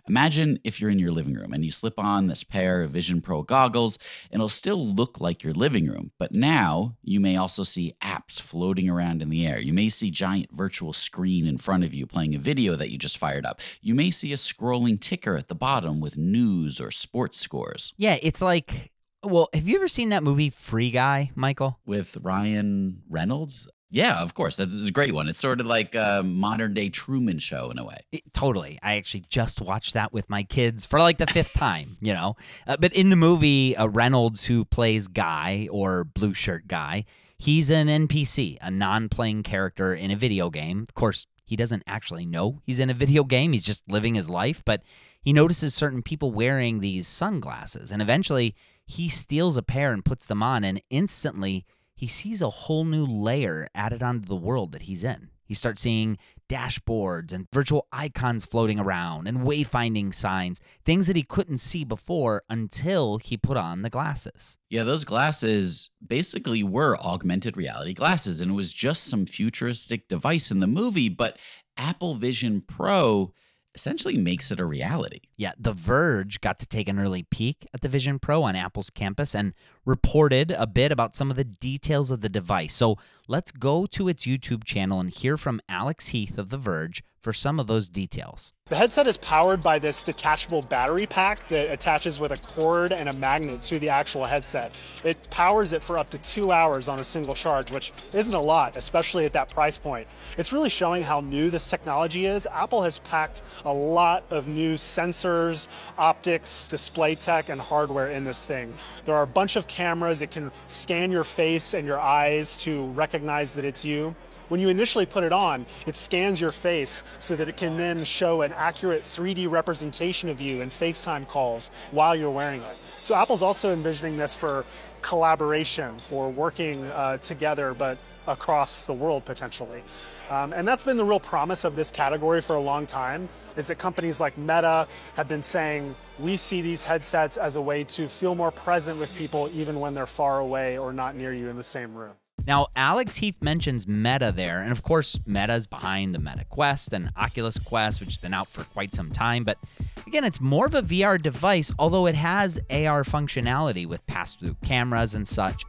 Imagine 0.09 0.59
if 0.63 0.81
you're 0.81 0.91
in 0.91 0.99
your 0.99 1.13
living 1.13 1.35
room 1.35 1.53
and 1.53 1.65
you 1.65 1.71
slip 1.71 1.99
on 1.99 2.27
this 2.27 2.45
pair 2.45 2.83
of 2.83 2.91
Vision 2.91 3.21
Pro 3.23 3.43
goggles, 3.43 3.99
and 4.31 4.41
it'll 4.41 4.49
still 4.49 4.87
look 4.87 5.21
like 5.21 5.43
your 5.43 5.55
living 5.55 5.87
room, 5.89 6.13
but 6.19 6.33
now 6.33 6.97
you 7.03 7.19
may 7.19 7.37
also 7.37 7.63
see 7.63 7.95
apps 8.03 8.41
floating 8.41 8.91
around 8.91 9.23
in 9.23 9.31
the 9.31 9.47
air. 9.47 9.59
You 9.59 9.73
may 9.73 9.89
see 9.89 10.11
giant 10.11 10.53
virtual 10.53 10.93
screen 10.93 11.47
in 11.47 11.57
front 11.57 11.83
of 11.85 11.95
you 11.95 12.07
playing 12.07 12.35
a 12.35 12.39
video 12.39 12.74
that 12.77 12.91
you 12.91 12.99
just 12.99 13.19
fired 13.19 13.47
up. 13.47 13.61
You 13.81 13.95
may 13.95 14.11
see 14.11 14.33
a 14.33 14.37
scrolling 14.37 15.01
ticker 15.01 15.37
at 15.37 15.49
the 15.49 15.55
bottom 15.55 15.75
bottom 15.75 16.01
with 16.01 16.17
news 16.17 16.81
or 16.81 16.91
sports 16.91 17.39
scores. 17.39 17.93
Yeah, 17.97 18.17
it's 18.23 18.41
like, 18.41 18.93
well, 19.23 19.49
have 19.53 19.69
you 19.69 19.77
ever 19.77 19.89
seen 19.89 20.11
that 20.11 20.23
movie 20.23 20.51
Free 20.51 20.91
Guy, 20.91 21.31
Michael? 21.35 21.81
With 21.85 22.17
Ryan 22.23 23.03
Reynolds? 23.09 23.69
Yeah, 23.91 24.23
of 24.23 24.35
course. 24.35 24.57
That's 24.57 24.77
a 24.77 24.91
great 24.91 25.15
one. 25.15 25.29
It's 25.29 25.39
sort 25.39 25.61
of 25.61 25.67
like 25.67 25.95
a 25.95 26.23
modern 26.25 26.75
day 26.75 26.89
Truman 26.89 27.39
Show 27.39 27.71
in 27.71 27.79
a 27.79 27.85
way. 27.85 27.99
It, 28.13 28.23
totally. 28.33 28.79
I 28.83 28.97
actually 28.97 29.25
just 29.29 29.61
watched 29.61 29.95
that 29.95 30.13
with 30.13 30.29
my 30.29 30.43
kids 30.43 30.87
for 30.87 30.99
like 30.99 31.19
the 31.19 31.27
fifth 31.27 31.55
time, 31.55 31.97
you 32.01 32.13
know. 32.13 32.37
Uh, 32.67 32.77
but 32.79 32.93
in 32.93 33.11
the 33.11 33.17
movie, 33.17 33.77
uh, 33.77 33.87
Reynolds, 33.87 34.45
who 34.45 34.65
plays 34.65 35.07
Guy 35.07 35.69
or 35.71 36.05
Blue 36.05 36.35
Shirt 36.35 36.67
Guy, 36.67 37.05
he's 37.39 37.71
an 37.71 37.87
NPC, 37.87 38.59
a 38.61 38.71
non 38.71 39.09
playing 39.09 39.43
character 39.45 39.95
in 39.95 40.11
a 40.11 40.17
video 40.17 40.51
game. 40.51 40.85
Of 40.89 40.95
course, 40.95 41.27
he 41.45 41.57
doesn't 41.57 41.83
actually 41.87 42.27
know 42.27 42.61
he's 42.65 42.81
in 42.81 42.91
a 42.91 42.95
video 42.95 43.25
game. 43.25 43.53
He's 43.53 43.65
just 43.65 43.91
living 43.91 44.15
his 44.15 44.31
life, 44.31 44.63
but 44.65 44.83
he 45.23 45.33
notices 45.33 45.75
certain 45.75 46.03
people 46.03 46.33
wearing 46.33 46.79
these 46.79 47.07
sunglasses. 47.07 47.91
And 47.91 48.01
eventually 48.01 48.55
he 48.87 49.09
steals 49.09 49.57
a 49.57 49.63
pair 49.63 49.93
and 49.93 50.05
puts 50.05 50.27
them 50.27 50.43
on, 50.43 50.65
and 50.65 50.81
instantly 50.91 51.65
he 51.95 52.07
sees 52.07 52.43
a 52.43 52.51
whole 52.51 52.85
new 52.85 53.05
layer 53.05 53.69
added 53.75 54.03
onto 54.03 54.27
the 54.27 54.37
world 54.37 54.73
that 54.73 54.83
he's 54.83 55.05
in. 55.05 55.31
He 55.55 55.57
starts 55.57 55.83
seeing 55.83 56.19
dashboards 56.49 57.33
and 57.33 57.47
virtual 57.53 57.87
icons 57.93 58.45
floating 58.45 58.81
around 58.81 59.29
and 59.29 59.43
wayfinding 59.43 60.13
signs, 60.13 60.61
things 60.85 61.07
that 61.07 61.15
he 61.15 61.23
couldn't 61.23 61.59
see 61.59 61.85
before 61.85 62.43
until 62.51 63.19
he 63.19 63.37
put 63.37 63.57
on 63.57 63.83
the 63.83 63.89
glasses. 63.89 64.59
Yeah, 64.69 64.83
those 64.83 65.05
glasses 65.05 65.91
basically 66.05 66.65
were 66.65 66.99
augmented 66.99 67.57
reality 67.57 67.95
glasses, 67.95 68.41
and 68.41 68.51
it 68.51 68.55
was 68.55 68.73
just 68.73 69.05
some 69.05 69.27
futuristic 69.27 70.09
device 70.09 70.51
in 70.51 70.59
the 70.59 70.67
movie, 70.67 71.09
but 71.09 71.39
Apple 71.77 72.17
Vision 72.17 72.61
Pro 72.61 73.33
essentially 73.75 74.17
makes 74.17 74.51
it 74.51 74.61
a 74.61 74.65
reality. 74.65 75.21
Yeah, 75.37 75.53
The 75.59 75.73
Verge 75.73 76.41
got 76.41 76.59
to 76.61 76.67
take 76.67 76.89
an 76.89 76.99
early 76.99 77.25
peek 77.25 77.67
at 77.75 77.81
the 77.81 77.89
Vision 77.89 78.19
Pro 78.19 78.43
on 78.43 78.57
Apple's 78.57 78.91
campus 78.91 79.35
and 79.35 79.53
reported 79.85 80.51
a 80.53 80.67
bit 80.67 80.93
about 80.93 81.15
some 81.15 81.31
of 81.31 81.37
the 81.37 81.45
details 81.45 82.11
of 82.11 82.21
the 82.21 82.29
device. 82.29 82.75
So 82.75 82.97
let's 83.29 83.51
go 83.53 83.87
to 83.87 84.09
its 84.09 84.27
YouTube 84.27 84.65
channel 84.65 85.01
and 85.01 85.11
hear 85.11 85.37
from 85.37 85.61
Alex 85.69 86.09
Heath 86.09 86.39
of 86.39 86.51
The 86.51 86.59
Verge 86.59 87.03
for 87.25 87.33
some 87.33 87.59
of 87.59 87.67
those 87.67 87.89
details. 87.89 88.53
The 88.67 88.77
headset 88.77 89.07
is 89.07 89.17
powered 89.17 89.63
by 89.63 89.79
this 89.79 90.03
detachable 90.03 90.61
battery 90.61 91.07
pack 91.07 91.49
that 91.49 91.73
attaches 91.73 92.21
with 92.21 92.33
a 92.33 92.37
cord 92.37 92.93
and 92.93 93.09
a 93.09 93.15
magnet 93.15 93.63
to 93.65 93.79
the 93.79 93.89
actual 93.89 94.25
headset. 94.25 94.75
It 95.05 95.31
powers 95.31 95.73
it 95.73 95.83
for 95.83 95.99
up 95.99 96.11
to 96.11 96.19
two 96.19 96.53
hours 96.53 96.87
on 96.87 97.01
a 97.01 97.05
single 97.05 97.35
charge, 97.35 97.71
which 97.71 97.95
isn't 98.13 98.35
a 98.35 98.41
lot, 98.41 98.77
especially 98.77 99.25
at 99.25 99.33
that 99.33 99.49
price 99.49 99.79
point. 99.79 100.07
It's 100.37 100.53
really 100.53 100.69
showing 100.69 101.03
how 101.03 101.21
new 101.21 101.49
this 101.49 101.69
technology 101.69 102.27
is. 102.27 102.47
Apple 102.47 102.83
has 102.83 102.99
packed 102.99 103.43
a 103.65 103.73
lot 103.73 104.25
of 104.29 104.47
new 104.47 104.75
sensors, 104.75 105.69
optics, 105.97 106.69
display 106.69 107.15
tech, 107.15 107.49
and 107.49 107.59
hardware 107.59 108.11
in 108.11 108.25
this 108.25 108.45
thing. 108.45 108.75
There 109.07 109.15
are 109.15 109.23
a 109.23 109.27
bunch 109.27 109.57
of 109.57 109.67
cameras. 109.67 110.21
It 110.21 110.31
can 110.31 110.53
scan 110.67 111.11
your 111.11 111.25
face 111.25 111.73
and 111.73 111.87
your 111.87 112.01
eyes 112.01 112.59
to 112.65 112.87
recognize 112.89 113.55
that 113.55 113.65
it's 113.65 113.83
you. 113.83 114.15
When 114.49 114.61
you 114.61 114.69
initially 114.69 115.07
put 115.07 115.25
it 115.25 115.33
on, 115.33 115.67
it 115.87 115.97
scans 115.97 116.41
your 116.41 116.53
face 116.53 117.03
so 117.19 117.35
that 117.37 117.49
it 117.49 117.57
can 117.57 117.77
then 117.77 118.05
show 118.05 118.43
an 118.43 118.53
accurate 118.53 119.03
3D 119.03 119.51
representation 119.51 120.29
of 120.29 120.41
you 120.41 120.61
in 120.61 120.71
FaceTime 120.71 121.27
calls 121.27 121.71
while 121.91 122.15
you're 122.15 122.31
wearing 122.31 122.63
it. 122.63 122.77
So 123.01 123.15
Apple's 123.15 123.43
also 123.43 123.73
envisioning 123.73 124.17
this 124.17 124.35
for 124.35 124.65
collaboration, 125.03 125.99
for 125.99 126.31
working 126.31 126.85
uh, 126.85 127.19
together, 127.19 127.75
but 127.75 127.99
across 128.27 128.87
the 128.87 128.93
world 128.93 129.25
potentially. 129.25 129.83
Um, 130.31 130.53
and 130.55 130.67
that's 130.67 130.83
been 130.83 130.97
the 130.97 131.05
real 131.05 131.21
promise 131.21 131.65
of 131.65 131.77
this 131.77 131.91
category 131.91 132.41
for 132.41 132.57
a 132.57 132.61
long 132.61 132.87
time 132.87 133.29
is 133.57 133.67
that 133.67 133.79
companies 133.79 134.21
like 134.21 134.37
Meta 134.39 134.89
have 135.17 135.29
been 135.29 135.43
saying 135.43 135.95
we 136.19 136.37
see 136.37 136.63
these 136.63 136.83
headsets 136.83 137.37
as 137.37 137.57
a 137.57 137.63
way 137.63 137.85
to 137.85 138.09
feel 138.09 138.35
more 138.35 138.51
present 138.51 138.99
with 138.99 139.15
people 139.17 139.51
even 139.53 139.81
when 139.81 139.95
they're 139.95 140.07
far 140.07 140.39
away 140.41 140.79
or 140.79 140.93
not 140.93 141.15
near 141.15 141.33
you 141.35 141.49
in 141.49 141.57
the 141.57 141.63
same 141.63 141.95
room. 141.95 142.15
Now, 142.47 142.67
Alex 142.77 143.17
Heath 143.17 143.41
mentions 143.41 143.89
Meta 143.89 144.33
there, 144.35 144.61
and 144.61 144.71
of 144.71 144.83
course, 144.83 145.19
Meta's 145.27 145.67
behind 145.67 146.15
the 146.15 146.19
Meta 146.19 146.45
Quest 146.45 146.93
and 146.93 147.11
Oculus 147.17 147.59
Quest, 147.59 148.01
which 148.01 148.11
has 148.11 148.19
been 148.19 148.35
out 148.35 148.49
for 148.49 148.65
quite 148.65 148.93
some 148.93 149.11
time. 149.11 149.45
But 149.45 149.59
again, 150.07 150.25
it's 150.25 150.41
more 150.41 150.67
of 150.67 150.75
a 150.75 150.83
VR 150.83 151.21
device, 151.21 151.73
although 151.79 152.07
it 152.07 152.15
has 152.15 152.59
AR 152.71 153.05
functionality 153.05 153.87
with 153.87 154.07
pass 154.07 154.35
through 154.35 154.57
cameras 154.63 155.15
and 155.15 155.27
such. 155.27 155.65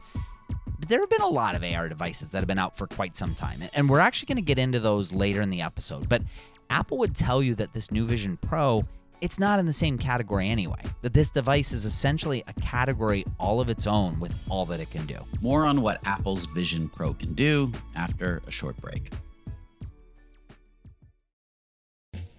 But 0.78 0.88
there 0.88 1.00
have 1.00 1.08
been 1.10 1.22
a 1.22 1.28
lot 1.28 1.54
of 1.54 1.64
AR 1.64 1.88
devices 1.88 2.30
that 2.30 2.38
have 2.38 2.48
been 2.48 2.58
out 2.58 2.76
for 2.76 2.86
quite 2.86 3.16
some 3.16 3.34
time, 3.34 3.62
and 3.74 3.88
we're 3.88 4.00
actually 4.00 4.26
going 4.26 4.36
to 4.36 4.42
get 4.42 4.58
into 4.58 4.78
those 4.78 5.12
later 5.12 5.40
in 5.40 5.48
the 5.48 5.62
episode. 5.62 6.08
But 6.10 6.22
Apple 6.68 6.98
would 6.98 7.14
tell 7.14 7.42
you 7.42 7.54
that 7.54 7.72
this 7.72 7.90
new 7.90 8.06
Vision 8.06 8.36
Pro 8.36 8.84
it's 9.20 9.38
not 9.38 9.58
in 9.58 9.66
the 9.66 9.72
same 9.72 9.98
category 9.98 10.48
anyway. 10.48 10.80
That 11.02 11.12
this 11.12 11.30
device 11.30 11.72
is 11.72 11.84
essentially 11.84 12.42
a 12.46 12.52
category 12.54 13.24
all 13.38 13.60
of 13.60 13.70
its 13.70 13.86
own 13.86 14.18
with 14.20 14.34
all 14.48 14.66
that 14.66 14.80
it 14.80 14.90
can 14.90 15.06
do. 15.06 15.18
More 15.40 15.64
on 15.64 15.82
what 15.82 16.00
Apple's 16.06 16.46
Vision 16.46 16.88
Pro 16.88 17.14
can 17.14 17.34
do 17.34 17.72
after 17.94 18.42
a 18.46 18.50
short 18.50 18.76
break. 18.78 19.10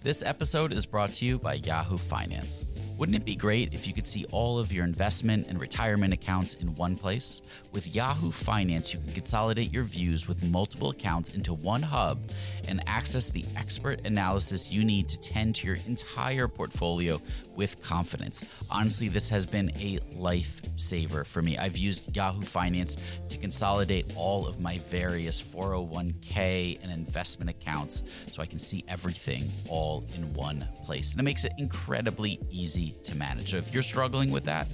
This 0.04 0.22
episode 0.24 0.72
is 0.72 0.86
brought 0.86 1.14
to 1.14 1.26
you 1.26 1.40
by 1.40 1.56
Yahoo 1.56 1.98
Finance. 1.98 2.68
Wouldn't 2.98 3.16
it 3.16 3.26
be 3.26 3.36
great 3.36 3.76
if 3.76 3.86
you 3.86 3.94
could 3.94 4.08
see 4.08 4.26
all 4.32 4.58
of 4.58 4.74
your 4.74 4.84
investment 4.84 5.48
and 5.48 5.60
retirement 5.60 6.14
accounts 6.14 6.56
in 6.56 6.74
one 6.76 6.96
place? 6.96 7.42
With 7.72 7.94
Yahoo 7.96 8.32
Finance, 8.32 8.92
you 8.92 9.00
can 9.00 9.12
consolidate 9.12 9.72
your 9.72 9.84
views 9.84 10.28
with 10.28 10.44
multiple 10.44 10.90
accounts 10.90 11.36
into 11.36 11.54
one 11.54 11.84
hub 11.84 12.20
and 12.68 12.82
access 12.88 13.30
the 13.30 13.46
expert 13.56 14.04
analysis 14.06 14.72
you 14.72 14.84
need 14.84 15.10
to 15.10 15.20
tend 15.20 15.56
to 15.56 15.68
your 15.68 15.78
entire 15.86 16.48
portfolio 16.48 17.22
with 17.56 17.82
confidence. 17.84 18.44
Honestly, 18.72 19.10
this 19.10 19.30
has 19.30 19.46
been 19.46 19.70
a 19.80 19.98
lifesaver 20.16 21.26
for 21.26 21.44
me. 21.44 21.56
I've 21.58 21.78
used 21.78 22.16
Yahoo 22.16 22.42
Finance 22.42 22.98
to 23.30 23.38
consolidate 23.38 24.12
all 24.16 24.48
of 24.48 24.60
my 24.60 24.80
various 24.80 25.42
401k 25.42 26.80
and 26.82 26.92
investment 26.92 27.52
accounts 27.52 28.04
so 28.32 28.42
I 28.42 28.48
can 28.48 28.60
see 28.60 28.84
everything 28.88 29.52
all 29.70 29.87
in 30.16 30.34
one 30.34 30.68
place. 30.84 31.12
And 31.12 31.20
it 31.20 31.24
makes 31.24 31.46
it 31.46 31.54
incredibly 31.58 32.40
easy 32.50 32.96
to 33.04 33.16
manage. 33.16 33.52
So 33.52 33.58
if 33.58 33.74
you're 33.74 33.84
struggling 33.84 34.32
with 34.32 34.44
that, 34.46 34.68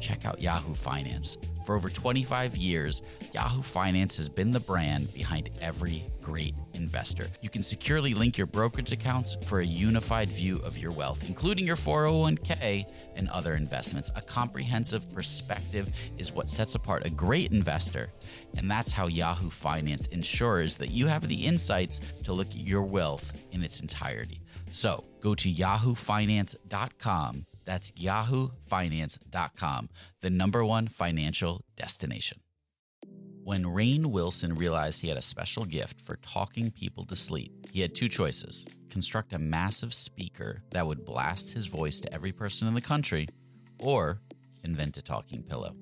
check 0.00 0.24
out 0.24 0.40
Yahoo 0.40 0.74
Finance. 0.74 1.38
For 1.66 1.74
over 1.74 1.88
25 1.88 2.56
years, 2.56 3.02
Yahoo 3.32 3.60
Finance 3.60 4.16
has 4.18 4.28
been 4.28 4.52
the 4.52 4.60
brand 4.60 5.12
behind 5.12 5.50
every 5.60 6.04
great 6.22 6.54
investor. 6.74 7.26
You 7.42 7.48
can 7.48 7.64
securely 7.64 8.14
link 8.14 8.38
your 8.38 8.46
brokerage 8.46 8.92
accounts 8.92 9.36
for 9.46 9.58
a 9.58 9.66
unified 9.66 10.28
view 10.28 10.58
of 10.58 10.78
your 10.78 10.92
wealth, 10.92 11.24
including 11.26 11.66
your 11.66 11.74
401k 11.74 12.84
and 13.16 13.28
other 13.30 13.54
investments. 13.54 14.12
A 14.14 14.20
comprehensive 14.20 15.12
perspective 15.12 15.90
is 16.18 16.30
what 16.30 16.50
sets 16.50 16.76
apart 16.76 17.04
a 17.04 17.10
great 17.10 17.50
investor, 17.50 18.10
and 18.56 18.70
that's 18.70 18.92
how 18.92 19.08
Yahoo 19.08 19.50
Finance 19.50 20.06
ensures 20.08 20.76
that 20.76 20.92
you 20.92 21.08
have 21.08 21.26
the 21.26 21.46
insights 21.46 22.00
to 22.22 22.32
look 22.32 22.50
at 22.50 22.58
your 22.58 22.82
wealth 22.82 23.32
in 23.50 23.64
its 23.64 23.80
entirety. 23.80 24.40
So 24.76 25.02
go 25.20 25.34
to 25.36 25.50
yahoofinance.com. 25.50 27.46
That's 27.64 27.92
yahoofinance.com, 27.92 29.88
the 30.20 30.28
number 30.28 30.64
one 30.66 30.88
financial 30.88 31.64
destination. 31.76 32.40
When 33.42 33.64
Rainn 33.64 34.06
Wilson 34.06 34.54
realized 34.54 35.00
he 35.00 35.08
had 35.08 35.16
a 35.16 35.22
special 35.22 35.64
gift 35.64 36.02
for 36.02 36.16
talking 36.16 36.70
people 36.70 37.06
to 37.06 37.16
sleep, 37.16 37.52
he 37.70 37.80
had 37.80 37.94
two 37.94 38.10
choices 38.10 38.66
construct 38.90 39.32
a 39.32 39.38
massive 39.38 39.94
speaker 39.94 40.62
that 40.72 40.86
would 40.86 41.06
blast 41.06 41.54
his 41.54 41.66
voice 41.66 41.98
to 42.00 42.12
every 42.12 42.32
person 42.32 42.68
in 42.68 42.74
the 42.74 42.82
country, 42.82 43.28
or 43.78 44.20
invent 44.62 44.98
a 44.98 45.02
talking 45.02 45.42
pillow. 45.42 45.74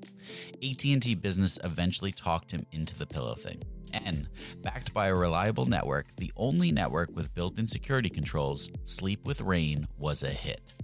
AT&T 0.63 1.17
Business 1.17 1.59
eventually 1.65 2.13
talked 2.13 2.53
him 2.53 2.65
into 2.71 2.97
the 2.97 3.07
pillow 3.07 3.35
thing. 3.35 3.61
And 4.05 4.29
backed 4.63 4.93
by 4.93 5.07
a 5.07 5.15
reliable 5.15 5.67
network, 5.67 6.07
the 6.17 6.33
only 6.37 6.73
network 6.73 7.15
with 7.15 7.33
built-in 7.35 7.69
security 7.69 8.11
controls, 8.11 8.69
Sleep 8.85 9.25
with 9.25 9.41
Rain 9.41 9.87
was 9.99 10.25
a 10.25 10.31
hit. 10.31 10.75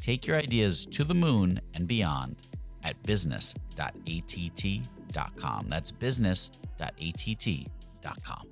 Take 0.00 0.26
your 0.26 0.36
ideas 0.36 0.84
to 0.86 1.04
the 1.04 1.14
moon 1.14 1.60
and 1.74 1.86
beyond 1.88 2.36
at 2.84 3.02
business.att.com. 3.02 5.68
That's 5.68 5.90
business.att.com. 5.90 8.46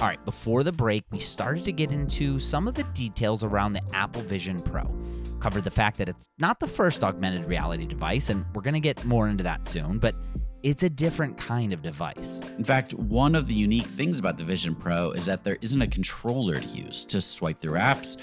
All 0.00 0.06
right, 0.06 0.24
before 0.24 0.62
the 0.62 0.70
break, 0.70 1.02
we 1.10 1.18
started 1.18 1.64
to 1.64 1.72
get 1.72 1.90
into 1.90 2.38
some 2.38 2.68
of 2.68 2.74
the 2.74 2.84
details 2.84 3.42
around 3.42 3.72
the 3.72 3.82
Apple 3.92 4.22
Vision 4.22 4.62
Pro. 4.62 4.88
Covered 5.40 5.64
the 5.64 5.72
fact 5.72 5.98
that 5.98 6.08
it's 6.08 6.28
not 6.38 6.60
the 6.60 6.68
first 6.68 7.02
augmented 7.02 7.46
reality 7.46 7.84
device, 7.84 8.28
and 8.28 8.44
we're 8.54 8.62
going 8.62 8.74
to 8.74 8.80
get 8.80 9.04
more 9.04 9.28
into 9.28 9.42
that 9.42 9.66
soon, 9.66 9.98
but 9.98 10.14
it's 10.62 10.82
a 10.82 10.90
different 10.90 11.36
kind 11.36 11.72
of 11.72 11.82
device. 11.82 12.40
In 12.58 12.64
fact, 12.64 12.94
one 12.94 13.34
of 13.34 13.46
the 13.46 13.54
unique 13.54 13.86
things 13.86 14.18
about 14.18 14.36
the 14.36 14.44
Vision 14.44 14.74
Pro 14.74 15.12
is 15.12 15.24
that 15.26 15.44
there 15.44 15.56
isn't 15.60 15.80
a 15.80 15.86
controller 15.86 16.60
to 16.60 16.66
use 16.66 17.04
to 17.04 17.20
swipe 17.20 17.58
through 17.58 17.78
apps, 17.78 18.16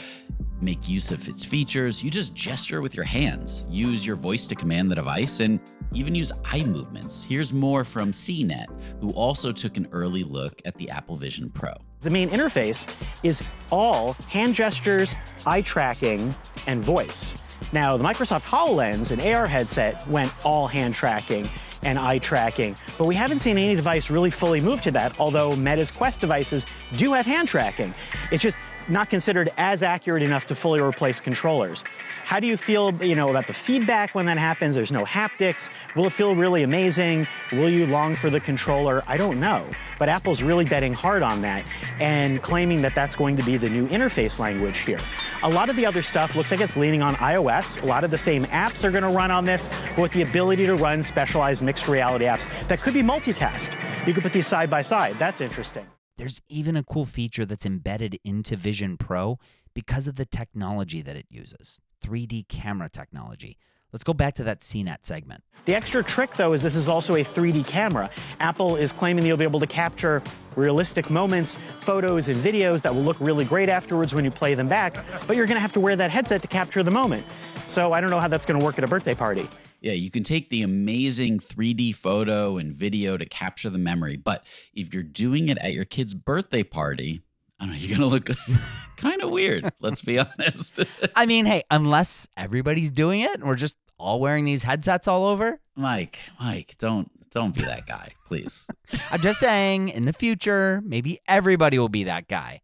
make 0.62 0.88
use 0.88 1.12
of 1.12 1.27
its 1.30 1.46
features. 1.46 2.04
You 2.04 2.10
just 2.10 2.34
gesture 2.34 2.82
with 2.82 2.94
your 2.94 3.06
hands, 3.06 3.65
use 3.70 4.06
your 4.06 4.18
voice 4.18 4.48
to 4.48 4.56
command 4.56 4.92
the 4.92 4.96
device, 4.96 5.39
and 5.39 5.60
even 5.94 6.13
use 6.13 6.32
eye 6.44 6.63
movements. 6.63 7.24
Here's 7.24 7.54
more 7.54 7.86
from 7.86 8.12
CNET, 8.12 8.68
who 9.00 9.12
also 9.12 9.54
took 9.54 9.77
an 9.77 9.88
early 9.94 10.24
look 10.24 10.62
at 10.65 10.75
the 10.75 10.89
Apple 10.89 11.15
Vision 11.15 11.50
Pro. 11.50 11.72
The 12.01 12.10
main 12.10 12.30
interface 12.30 13.24
is 13.24 13.42
all 13.72 14.13
hand 14.27 14.56
gestures, 14.56 15.15
eye 15.48 15.62
tracking, 15.62 16.36
and 16.68 16.82
voice. 16.82 17.42
Now, 17.72 17.96
the 17.96 18.04
Microsoft 18.04 18.44
HoloLens 18.44 19.12
and 19.12 19.22
AR 19.22 19.48
headset 19.48 20.06
went 20.08 20.34
all 20.46 20.68
hand 20.68 20.94
tracking 20.96 21.50
and 21.86 21.98
eye 21.98 22.18
tracking. 22.18 22.75
But 22.98 23.06
we 23.06 23.15
haven't 23.15 23.39
seen 23.39 23.58
any 23.58 23.75
device 23.75 24.10
really 24.10 24.32
fully 24.32 24.60
move 24.60 24.82
to 24.82 24.92
that, 24.92 25.18
although 25.20 25.56
Meta's 25.56 25.92
Quest 25.92 26.20
devices 26.20 26.65
do 26.98 27.13
have 27.13 27.25
hand 27.25 27.48
tracking. 27.48 27.94
It's 28.32 28.44
just 28.44 28.58
not 28.88 29.10
considered 29.10 29.51
as 29.58 29.84
accurate 29.84 30.22
enough 30.22 30.46
to 30.48 30.56
fully 30.56 30.80
replace 30.80 31.20
controllers. 31.20 31.84
How 32.24 32.39
do 32.39 32.48
you 32.48 32.58
feel, 32.58 32.92
you 33.04 33.15
know, 33.15 33.30
about 33.30 33.48
the 33.48 33.54
feedback 33.54 34.15
when 34.15 34.25
that 34.25 34.38
happens? 34.38 34.75
There's 34.75 34.92
no 34.92 35.06
haptics. 35.06 35.70
Will 35.96 36.08
it 36.08 36.13
feel 36.13 36.36
really 36.36 36.63
amazing? 36.63 37.27
Will 37.51 37.70
you 37.70 37.86
long 37.86 38.15
for 38.15 38.30
the 38.30 38.39
controller? 38.39 39.04
I 39.08 39.18
don't 39.18 39.39
know. 39.39 39.65
But 40.00 40.10
Apple's 40.10 40.42
really 40.42 40.65
betting 40.65 40.94
hard 40.94 41.24
on 41.24 41.42
that 41.42 41.63
and 42.00 42.42
claiming 42.42 42.82
that 42.82 42.96
that's 42.96 43.15
going 43.15 43.38
to 43.38 43.44
be 43.44 43.58
the 43.58 43.70
new 43.70 43.88
interface 43.88 44.39
language 44.39 44.80
here. 44.80 45.00
A 45.44 45.50
lot 45.50 45.70
of 45.70 45.75
the 45.75 45.86
other 45.86 46.01
stuff 46.01 46.36
looks 46.36 46.51
like 46.51 46.62
it's 46.62 46.75
leaning 46.77 47.01
on 47.01 47.15
iOS. 47.15 47.82
A 47.84 47.86
lot 47.86 48.04
of 48.04 48.12
the 48.12 48.18
same 48.18 48.46
apps 48.46 48.84
are 48.84 48.92
going 48.92 49.04
to 49.04 49.15
run 49.15 49.32
on 49.32 49.46
this, 49.46 49.68
but 49.89 50.00
with 50.00 50.12
the 50.13 50.22
ability 50.22 50.65
to 50.65 50.75
run 50.75 51.04
specialized 51.04 51.62
mixed 51.62 51.88
reality 51.88 52.25
apps 52.25 52.48
that 52.68 52.82
could 52.82 52.94
be 52.94 53.01
multitasked. 53.01 53.75
You 54.08 54.13
could 54.13 54.24
put 54.24 54.34
these 54.34 54.48
side 54.48 54.70
by 54.70 54.82
side. 54.82 55.15
That's 55.20 55.42
interesting. 55.42 55.86
There's 56.18 56.42
even 56.48 56.77
a 56.77 56.84
cool 56.84 57.06
feature 57.06 57.46
that's 57.46 57.65
embedded 57.65 58.18
into 58.24 58.56
Vision 58.56 58.98
Pro 58.98 59.38
because 59.74 60.08
of 60.08 60.15
the 60.15 60.25
technology 60.25 61.01
that 61.01 61.18
it 61.18 61.25
uses 61.30 61.80
3D 62.04 62.48
camera 62.48 62.89
technology. 62.89 63.58
Let's 63.94 64.04
go 64.04 64.13
back 64.13 64.36
to 64.36 64.44
that 64.44 64.60
CNET 64.60 65.06
segment. 65.06 65.42
The 65.65 65.74
extra 65.74 66.04
trick, 66.04 66.36
though, 66.36 66.54
is 66.54 66.62
this 66.62 66.75
is 66.75 66.88
also 66.88 67.15
a 67.15 67.24
3D 67.24 67.65
camera. 67.65 68.10
Apple 68.39 68.75
is 68.75 68.92
claiming 68.92 69.24
that 69.24 69.27
you'll 69.27 69.38
be 69.38 69.46
able 69.46 69.62
to 69.62 69.68
capture 69.68 70.22
realistic 70.56 71.10
moments, 71.10 71.58
photos, 71.80 72.27
and 72.27 72.38
videos 72.38 72.82
that 72.82 72.94
will 72.94 73.04
look 73.04 73.20
really 73.20 73.46
great 73.46 73.70
afterwards 73.70 74.13
when 74.13 74.25
you 74.25 74.32
play 74.32 74.54
them 74.54 74.68
back, 74.68 74.96
but 75.27 75.36
you're 75.36 75.46
going 75.46 75.56
to 75.56 75.62
have 75.62 75.74
to 75.74 75.80
wear 75.80 75.96
that 75.96 76.12
headset 76.12 76.42
to 76.42 76.48
capture 76.48 76.84
the 76.84 76.92
moment. 76.92 77.25
So 77.70 77.94
I 77.94 78.01
don't 78.01 78.10
know 78.10 78.20
how 78.20 78.27
that's 78.27 78.46
going 78.46 78.60
to 78.60 78.65
work 78.65 78.77
at 78.77 78.84
a 78.84 78.88
birthday 78.88 79.15
party. 79.15 79.50
Yeah, 79.82 79.94
you 79.94 80.10
can 80.10 80.24
take 80.24 80.50
the 80.50 80.63
amazing 80.63 81.39
3D 81.39 81.96
photo 81.96 82.58
and 82.58 82.75
video 82.75 83.18
to 83.18 83.25
capture 83.25 83.70
the 83.70 83.77
memory, 83.77 84.18
but 84.18 84.44
if 84.74 84.94
you're 84.94 85.04
doing 85.04 85.50
it 85.50 85.58
at 85.60 85.74
your 85.74 85.86
kid's 85.86 86.13
birthday 86.13 86.63
party, 86.63 87.22
I 87.59 87.65
don't 87.65 87.74
know, 87.74 87.79
you're 87.79 87.97
going 87.97 88.09
to 88.09 88.13
look 88.13 88.29
kind 88.97 89.21
of 89.21 89.29
weird, 89.29 89.71
let's 89.79 90.01
be 90.01 90.19
honest. 90.19 90.83
I 91.15 91.25
mean, 91.25 91.45
hey, 91.45 91.63
unless 91.71 92.27
everybody's 92.35 92.91
doing 92.91 93.21
it 93.21 93.33
and 93.35 93.43
we're 93.43 93.55
just 93.55 93.77
all 93.97 94.19
wearing 94.19 94.45
these 94.45 94.63
headsets 94.63 95.07
all 95.07 95.25
over. 95.25 95.59
Mike, 95.75 96.19
Mike, 96.39 96.75
don't 96.79 97.09
don't 97.31 97.53
be 97.53 97.62
that 97.65 97.85
guy, 97.85 98.12
please. 98.25 98.65
I'm 99.12 99.19
just 99.19 99.39
saying 99.39 99.89
in 99.89 100.05
the 100.05 100.13
future, 100.13 100.81
maybe 100.85 101.19
everybody 101.27 101.77
will 101.77 101.89
be 101.89 102.05
that 102.05 102.27
guy. 102.27 102.62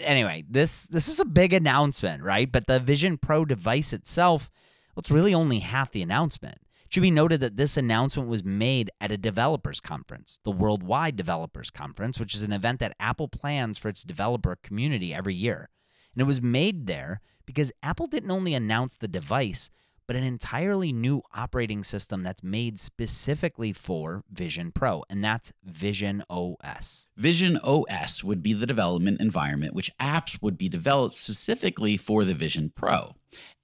Anyway, 0.00 0.44
this 0.48 0.86
this 0.86 1.08
is 1.08 1.20
a 1.20 1.24
big 1.24 1.52
announcement, 1.52 2.22
right? 2.22 2.50
But 2.50 2.66
the 2.66 2.80
Vision 2.80 3.18
Pro 3.18 3.44
device 3.44 3.92
itself, 3.92 4.50
well, 4.94 5.00
it's 5.00 5.10
really 5.10 5.34
only 5.34 5.58
half 5.58 5.90
the 5.90 6.02
announcement. 6.02 6.58
Should 6.94 7.02
be 7.02 7.10
noted 7.10 7.40
that 7.40 7.56
this 7.56 7.76
announcement 7.76 8.28
was 8.28 8.44
made 8.44 8.88
at 9.00 9.10
a 9.10 9.16
developers 9.16 9.80
conference, 9.80 10.38
the 10.44 10.52
Worldwide 10.52 11.16
Developers 11.16 11.68
Conference, 11.68 12.20
which 12.20 12.36
is 12.36 12.44
an 12.44 12.52
event 12.52 12.78
that 12.78 12.94
Apple 13.00 13.26
plans 13.26 13.78
for 13.78 13.88
its 13.88 14.04
developer 14.04 14.56
community 14.62 15.12
every 15.12 15.34
year. 15.34 15.70
And 16.14 16.22
it 16.22 16.26
was 16.28 16.40
made 16.40 16.86
there 16.86 17.20
because 17.46 17.72
Apple 17.82 18.06
didn't 18.06 18.30
only 18.30 18.54
announce 18.54 18.96
the 18.96 19.08
device, 19.08 19.72
but 20.06 20.14
an 20.14 20.22
entirely 20.22 20.92
new 20.92 21.20
operating 21.34 21.82
system 21.82 22.22
that's 22.22 22.44
made 22.44 22.78
specifically 22.78 23.72
for 23.72 24.22
Vision 24.30 24.70
Pro, 24.70 25.02
and 25.10 25.24
that's 25.24 25.52
Vision 25.64 26.22
OS. 26.30 27.08
Vision 27.16 27.58
OS 27.64 28.22
would 28.22 28.40
be 28.40 28.52
the 28.52 28.66
development 28.66 29.20
environment, 29.20 29.74
which 29.74 29.90
apps 29.98 30.40
would 30.40 30.56
be 30.56 30.68
developed 30.68 31.16
specifically 31.16 31.96
for 31.96 32.24
the 32.24 32.34
Vision 32.34 32.72
Pro. 32.72 33.16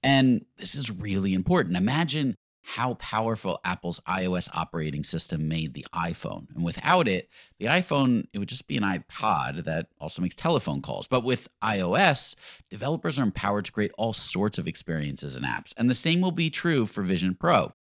And 0.03 0.43
this 0.57 0.75
is 0.75 0.91
really 0.91 1.33
important. 1.33 1.77
Imagine 1.77 2.35
how 2.63 2.93
powerful 2.95 3.59
Apple's 3.63 3.99
iOS 4.01 4.47
operating 4.53 5.03
system 5.03 5.47
made 5.47 5.73
the 5.73 5.85
iPhone. 5.93 6.47
And 6.55 6.63
without 6.63 7.07
it, 7.07 7.29
the 7.59 7.65
iPhone, 7.65 8.25
it 8.33 8.39
would 8.39 8.49
just 8.49 8.67
be 8.67 8.77
an 8.77 8.83
iPod 8.83 9.63
that 9.65 9.87
also 9.99 10.21
makes 10.21 10.35
telephone 10.35 10.81
calls. 10.81 11.07
But 11.07 11.23
with 11.23 11.47
iOS, 11.63 12.35
developers 12.69 13.17
are 13.17 13.23
empowered 13.23 13.65
to 13.65 13.71
create 13.71 13.91
all 13.97 14.13
sorts 14.13 14.57
of 14.57 14.67
experiences 14.67 15.35
and 15.35 15.45
apps. 15.45 15.73
And 15.75 15.89
the 15.89 15.95
same 15.95 16.21
will 16.21 16.31
be 16.31 16.49
true 16.49 16.85
for 16.85 17.01
Vision 17.01 17.35
Pro. 17.35 17.73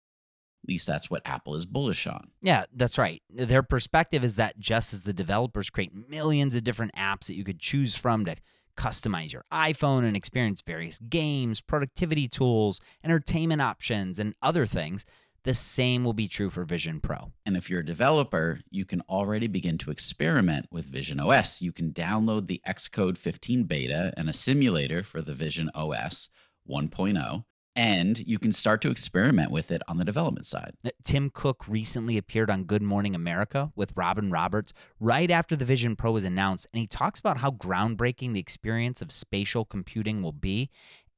At 0.63 0.69
least 0.69 0.87
that's 0.87 1.09
what 1.09 1.21
Apple 1.25 1.55
is 1.55 1.65
bullish 1.65 2.05
on. 2.05 2.31
Yeah, 2.41 2.65
that's 2.73 2.97
right. 2.97 3.21
Their 3.29 3.63
perspective 3.63 4.23
is 4.23 4.35
that 4.35 4.59
just 4.59 4.93
as 4.93 5.01
the 5.01 5.13
developers 5.13 5.69
create 5.69 6.09
millions 6.09 6.55
of 6.55 6.63
different 6.63 6.95
apps 6.95 7.27
that 7.27 7.35
you 7.35 7.43
could 7.43 7.59
choose 7.59 7.95
from 7.95 8.25
to 8.25 8.35
customize 8.79 9.33
your 9.33 9.43
iPhone 9.51 10.05
and 10.05 10.15
experience 10.15 10.61
various 10.61 10.97
games, 10.99 11.61
productivity 11.61 12.27
tools, 12.27 12.79
entertainment 13.03 13.61
options, 13.61 14.17
and 14.17 14.33
other 14.41 14.65
things, 14.65 15.05
the 15.43 15.53
same 15.53 16.03
will 16.03 16.13
be 16.13 16.27
true 16.27 16.49
for 16.49 16.63
Vision 16.63 16.99
Pro. 16.99 17.31
And 17.45 17.57
if 17.57 17.69
you're 17.69 17.81
a 17.81 17.85
developer, 17.85 18.59
you 18.69 18.85
can 18.85 19.01
already 19.01 19.47
begin 19.47 19.77
to 19.79 19.91
experiment 19.91 20.67
with 20.71 20.85
Vision 20.85 21.19
OS. 21.19 21.61
You 21.61 21.71
can 21.71 21.91
download 21.91 22.47
the 22.47 22.61
Xcode 22.67 23.17
15 23.17 23.63
beta 23.63 24.13
and 24.17 24.29
a 24.29 24.33
simulator 24.33 25.03
for 25.03 25.21
the 25.21 25.33
Vision 25.33 25.69
OS 25.73 26.29
1.0 26.69 27.43
and 27.75 28.19
you 28.19 28.39
can 28.39 28.51
start 28.51 28.81
to 28.81 28.89
experiment 28.89 29.51
with 29.51 29.71
it 29.71 29.81
on 29.87 29.97
the 29.97 30.05
development 30.05 30.45
side. 30.45 30.73
Uh, 30.83 30.89
Tim 31.03 31.29
Cook 31.29 31.67
recently 31.67 32.17
appeared 32.17 32.49
on 32.49 32.63
Good 32.63 32.81
Morning 32.81 33.15
America 33.15 33.71
with 33.75 33.93
Robin 33.95 34.29
Roberts 34.29 34.73
right 34.99 35.29
after 35.29 35.55
the 35.55 35.65
Vision 35.65 35.95
Pro 35.95 36.11
was 36.11 36.23
announced, 36.23 36.67
and 36.73 36.81
he 36.81 36.87
talks 36.87 37.19
about 37.19 37.37
how 37.37 37.51
groundbreaking 37.51 38.33
the 38.33 38.39
experience 38.39 39.01
of 39.01 39.11
spatial 39.11 39.65
computing 39.65 40.21
will 40.21 40.31
be 40.31 40.69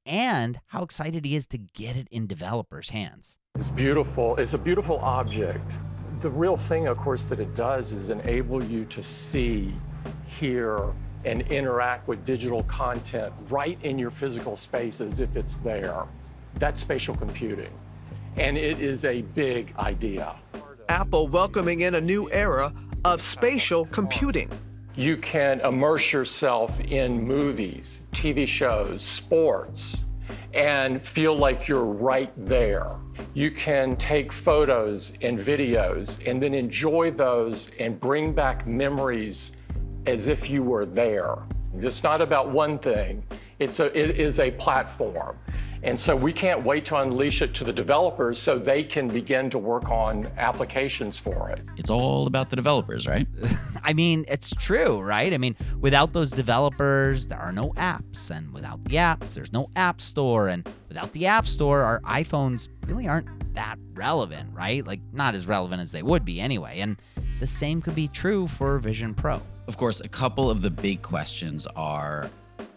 and 0.05 0.59
how 0.67 0.83
excited 0.83 1.25
he 1.25 1.35
is 1.35 1.47
to 1.47 1.57
get 1.57 1.95
it 1.95 2.07
in 2.11 2.27
developers' 2.27 2.89
hands. 2.89 3.39
It's 3.55 3.71
beautiful. 3.71 4.35
It's 4.37 4.53
a 4.53 4.57
beautiful 4.57 4.97
object. 4.99 5.75
The 6.19 6.29
real 6.29 6.57
thing, 6.57 6.87
of 6.87 6.97
course, 6.97 7.23
that 7.23 7.39
it 7.39 7.55
does 7.55 7.91
is 7.91 8.09
enable 8.09 8.63
you 8.63 8.85
to 8.85 9.03
see, 9.03 9.73
hear, 10.39 10.93
and 11.25 11.41
interact 11.51 12.07
with 12.07 12.25
digital 12.25 12.63
content 12.63 13.33
right 13.49 13.77
in 13.83 13.99
your 13.99 14.09
physical 14.09 14.55
space 14.55 15.01
as 15.01 15.19
if 15.19 15.35
it's 15.35 15.57
there. 15.57 16.05
That's 16.55 16.79
spatial 16.79 17.15
computing. 17.15 17.71
And 18.37 18.57
it 18.57 18.79
is 18.79 19.05
a 19.05 19.21
big 19.21 19.73
idea. 19.77 20.35
Apple 20.89 21.27
welcoming 21.27 21.81
in 21.81 21.95
a 21.95 22.01
new 22.01 22.29
era 22.31 22.73
of 23.05 23.21
spatial 23.21 23.85
computing. 23.85 24.49
You 24.95 25.17
can 25.17 25.61
immerse 25.61 26.11
yourself 26.11 26.79
in 26.81 27.21
movies, 27.23 28.01
TV 28.11 28.45
shows, 28.45 29.01
sports, 29.01 30.05
and 30.53 31.01
feel 31.01 31.35
like 31.35 31.67
you're 31.67 31.85
right 31.85 32.31
there. 32.37 32.97
You 33.33 33.51
can 33.51 33.95
take 33.95 34.31
photos 34.31 35.13
and 35.21 35.39
videos 35.39 36.25
and 36.29 36.43
then 36.43 36.53
enjoy 36.53 37.11
those 37.11 37.69
and 37.79 37.99
bring 37.99 38.33
back 38.33 38.67
memories 38.67 39.53
as 40.05 40.27
if 40.27 40.49
you 40.49 40.61
were 40.63 40.85
there. 40.85 41.37
It's 41.77 42.03
not 42.03 42.21
about 42.21 42.49
one 42.49 42.77
thing, 42.79 43.23
it's 43.59 43.79
a, 43.79 43.97
it 43.97 44.19
is 44.19 44.39
a 44.39 44.51
platform. 44.51 45.37
And 45.83 45.99
so 45.99 46.15
we 46.15 46.31
can't 46.31 46.63
wait 46.63 46.85
to 46.85 46.97
unleash 46.97 47.41
it 47.41 47.55
to 47.55 47.63
the 47.63 47.73
developers 47.73 48.39
so 48.39 48.59
they 48.59 48.83
can 48.83 49.07
begin 49.07 49.49
to 49.49 49.57
work 49.57 49.89
on 49.89 50.31
applications 50.37 51.17
for 51.17 51.49
it. 51.49 51.61
It's 51.75 51.89
all 51.89 52.27
about 52.27 52.51
the 52.51 52.55
developers, 52.55 53.07
right? 53.07 53.27
I 53.83 53.93
mean, 53.93 54.25
it's 54.27 54.51
true, 54.51 55.01
right? 55.01 55.33
I 55.33 55.39
mean, 55.39 55.55
without 55.79 56.13
those 56.13 56.29
developers, 56.29 57.25
there 57.25 57.39
are 57.39 57.51
no 57.51 57.71
apps. 57.71 58.29
And 58.29 58.53
without 58.53 58.83
the 58.85 58.95
apps, 58.95 59.33
there's 59.33 59.51
no 59.51 59.69
app 59.75 60.01
store. 60.01 60.49
And 60.49 60.69
without 60.87 61.11
the 61.13 61.25
app 61.25 61.47
store, 61.47 61.81
our 61.81 61.99
iPhones 62.01 62.67
really 62.85 63.07
aren't 63.07 63.27
that 63.55 63.77
relevant, 63.93 64.53
right? 64.53 64.85
Like, 64.85 65.01
not 65.13 65.33
as 65.33 65.47
relevant 65.47 65.81
as 65.81 65.91
they 65.91 66.03
would 66.03 66.23
be 66.23 66.39
anyway. 66.39 66.79
And 66.79 66.97
the 67.39 67.47
same 67.47 67.81
could 67.81 67.95
be 67.95 68.07
true 68.07 68.47
for 68.47 68.77
Vision 68.77 69.15
Pro. 69.15 69.41
Of 69.67 69.77
course, 69.77 69.99
a 70.01 70.07
couple 70.07 70.49
of 70.49 70.61
the 70.61 70.69
big 70.69 71.01
questions 71.01 71.65
are 71.75 72.29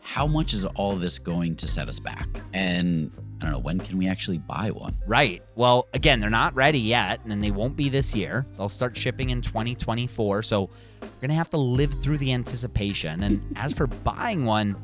how 0.04 0.26
much 0.26 0.52
is 0.52 0.66
all 0.66 0.94
this 0.96 1.18
going 1.18 1.56
to 1.56 1.66
set 1.66 1.88
us 1.88 1.98
back? 1.98 2.28
And 2.52 3.10
I 3.40 3.46
don't 3.46 3.52
know, 3.52 3.58
when 3.58 3.80
can 3.80 3.96
we 3.96 4.06
actually 4.06 4.36
buy 4.36 4.70
one? 4.70 4.94
Right. 5.06 5.42
Well, 5.54 5.88
again, 5.94 6.20
they're 6.20 6.28
not 6.28 6.54
ready 6.54 6.78
yet, 6.78 7.20
and 7.24 7.42
they 7.42 7.50
won't 7.50 7.74
be 7.74 7.88
this 7.88 8.14
year. 8.14 8.46
They'll 8.56 8.68
start 8.68 8.96
shipping 8.96 9.30
in 9.30 9.40
2024. 9.40 10.42
So 10.42 10.68
we're 11.00 11.08
going 11.20 11.30
to 11.30 11.34
have 11.34 11.48
to 11.50 11.56
live 11.56 12.02
through 12.02 12.18
the 12.18 12.34
anticipation. 12.34 13.22
And 13.22 13.42
as 13.56 13.72
for 13.72 13.86
buying 13.86 14.44
one, 14.44 14.76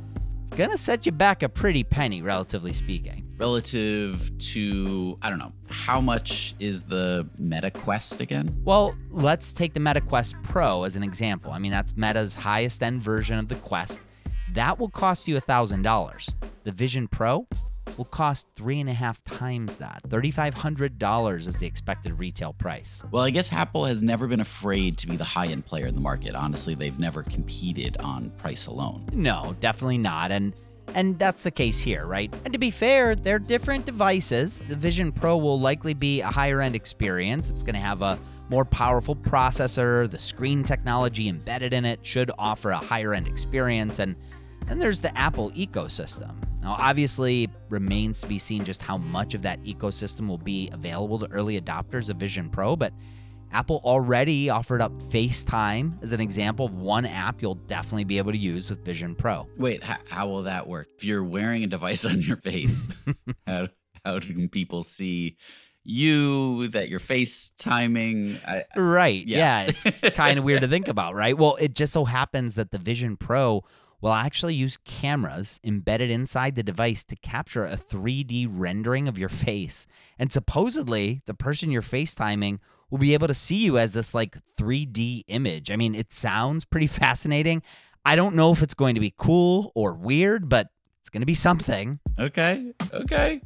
it's 0.42 0.56
going 0.56 0.70
to 0.70 0.78
set 0.78 1.04
you 1.04 1.12
back 1.12 1.42
a 1.42 1.50
pretty 1.50 1.84
penny, 1.84 2.22
relatively 2.22 2.72
speaking. 2.72 3.26
Relative 3.36 4.36
to, 4.38 5.18
I 5.20 5.28
don't 5.28 5.38
know, 5.38 5.52
how 5.68 6.00
much 6.00 6.54
is 6.58 6.82
the 6.82 7.28
Meta 7.38 7.70
Quest 7.70 8.22
again? 8.22 8.58
Well, 8.64 8.96
let's 9.10 9.52
take 9.52 9.74
the 9.74 9.80
Meta 9.80 10.00
Quest 10.00 10.34
Pro 10.42 10.84
as 10.84 10.96
an 10.96 11.02
example. 11.02 11.52
I 11.52 11.58
mean, 11.58 11.72
that's 11.72 11.94
Meta's 11.94 12.34
highest 12.34 12.82
end 12.82 13.02
version 13.02 13.38
of 13.38 13.48
the 13.48 13.54
Quest. 13.56 14.00
That 14.52 14.78
will 14.78 14.88
cost 14.88 15.28
you 15.28 15.36
$1,000. 15.36 16.34
The 16.64 16.72
Vision 16.72 17.06
Pro 17.06 17.46
will 17.96 18.04
cost 18.04 18.46
three 18.56 18.80
and 18.80 18.88
a 18.88 18.92
half 18.92 19.22
times 19.24 19.76
that. 19.76 20.02
$3,500 20.08 21.46
is 21.46 21.60
the 21.60 21.66
expected 21.66 22.18
retail 22.18 22.52
price. 22.52 23.04
Well, 23.10 23.22
I 23.22 23.30
guess 23.30 23.52
Apple 23.52 23.84
has 23.84 24.02
never 24.02 24.26
been 24.26 24.40
afraid 24.40 24.98
to 24.98 25.06
be 25.06 25.16
the 25.16 25.24
high 25.24 25.46
end 25.46 25.66
player 25.66 25.86
in 25.86 25.94
the 25.94 26.00
market. 26.00 26.34
Honestly, 26.34 26.74
they've 26.74 26.98
never 26.98 27.22
competed 27.22 27.96
on 27.98 28.30
price 28.30 28.66
alone. 28.66 29.08
No, 29.12 29.54
definitely 29.60 29.98
not. 29.98 30.30
And 30.30 30.54
and 30.94 31.16
that's 31.20 31.44
the 31.44 31.52
case 31.52 31.80
here, 31.80 32.04
right? 32.04 32.34
And 32.44 32.52
to 32.52 32.58
be 32.58 32.72
fair, 32.72 33.14
they're 33.14 33.38
different 33.38 33.86
devices. 33.86 34.64
The 34.68 34.74
Vision 34.74 35.12
Pro 35.12 35.36
will 35.36 35.60
likely 35.60 35.94
be 35.94 36.20
a 36.20 36.26
higher 36.26 36.60
end 36.60 36.74
experience. 36.74 37.48
It's 37.48 37.62
going 37.62 37.76
to 37.76 37.80
have 37.80 38.02
a 38.02 38.18
more 38.48 38.64
powerful 38.64 39.14
processor. 39.14 40.10
The 40.10 40.18
screen 40.18 40.64
technology 40.64 41.28
embedded 41.28 41.72
in 41.72 41.84
it 41.84 42.04
should 42.04 42.32
offer 42.38 42.70
a 42.70 42.76
higher 42.76 43.14
end 43.14 43.28
experience. 43.28 44.00
And 44.00 44.16
then 44.68 44.78
there's 44.78 45.00
the 45.00 45.16
Apple 45.16 45.50
ecosystem. 45.52 46.34
Now, 46.62 46.76
obviously, 46.78 47.48
remains 47.70 48.20
to 48.20 48.26
be 48.26 48.38
seen 48.38 48.64
just 48.64 48.82
how 48.82 48.98
much 48.98 49.34
of 49.34 49.42
that 49.42 49.62
ecosystem 49.64 50.28
will 50.28 50.38
be 50.38 50.68
available 50.72 51.18
to 51.20 51.30
early 51.30 51.60
adopters 51.60 52.10
of 52.10 52.16
Vision 52.16 52.50
Pro, 52.50 52.76
but 52.76 52.92
Apple 53.52 53.80
already 53.84 54.48
offered 54.48 54.80
up 54.80 54.92
FaceTime 55.04 56.00
as 56.02 56.12
an 56.12 56.20
example 56.20 56.66
of 56.66 56.74
one 56.74 57.04
app 57.04 57.42
you'll 57.42 57.56
definitely 57.56 58.04
be 58.04 58.18
able 58.18 58.30
to 58.30 58.38
use 58.38 58.70
with 58.70 58.84
Vision 58.84 59.14
Pro. 59.14 59.48
Wait, 59.56 59.82
how, 59.82 59.96
how 60.08 60.28
will 60.28 60.42
that 60.44 60.68
work? 60.68 60.86
If 60.96 61.04
you're 61.04 61.24
wearing 61.24 61.64
a 61.64 61.66
device 61.66 62.04
on 62.06 62.20
your 62.20 62.36
face, 62.36 62.88
how, 63.46 63.68
how 64.04 64.20
can 64.20 64.48
people 64.48 64.82
see 64.82 65.36
you 65.82 66.68
that 66.68 66.88
you're 66.88 67.00
FaceTiming? 67.00 68.38
I, 68.46 68.64
Right. 68.78 69.26
Yeah. 69.26 69.62
Yeah. 69.62 69.70
it's 69.70 70.16
kind 70.16 70.38
of 70.38 70.44
weird 70.44 70.60
to 70.62 70.68
think 70.68 70.88
about, 70.88 71.14
right? 71.14 71.36
Well, 71.36 71.56
it 71.56 71.74
just 71.74 71.92
so 71.92 72.04
happens 72.04 72.54
that 72.54 72.70
the 72.70 72.78
Vision 72.78 73.16
Pro 73.16 73.64
will 74.00 74.12
actually 74.12 74.54
use 74.54 74.78
cameras 74.84 75.60
embedded 75.62 76.10
inside 76.10 76.54
the 76.54 76.62
device 76.62 77.04
to 77.04 77.16
capture 77.16 77.64
a 77.64 77.76
3D 77.76 78.48
rendering 78.50 79.08
of 79.08 79.18
your 79.18 79.28
face. 79.28 79.86
And 80.18 80.32
supposedly, 80.32 81.22
the 81.26 81.34
person 81.34 81.70
you're 81.70 81.82
FaceTiming 81.82 82.58
will 82.90 82.98
be 82.98 83.14
able 83.14 83.28
to 83.28 83.34
see 83.34 83.56
you 83.56 83.78
as 83.78 83.92
this 83.92 84.14
like 84.14 84.36
3D 84.58 85.24
image. 85.28 85.70
I 85.70 85.76
mean, 85.76 85.94
it 85.94 86.12
sounds 86.12 86.64
pretty 86.64 86.86
fascinating. 86.86 87.62
I 88.04 88.16
don't 88.16 88.34
know 88.34 88.52
if 88.52 88.62
it's 88.62 88.74
going 88.74 88.94
to 88.94 89.00
be 89.00 89.14
cool 89.16 89.72
or 89.74 89.92
weird, 89.92 90.48
but 90.48 90.68
it's 91.00 91.10
going 91.10 91.22
to 91.22 91.26
be 91.26 91.34
something. 91.34 92.00
Okay. 92.18 92.72
Okay. 92.92 93.42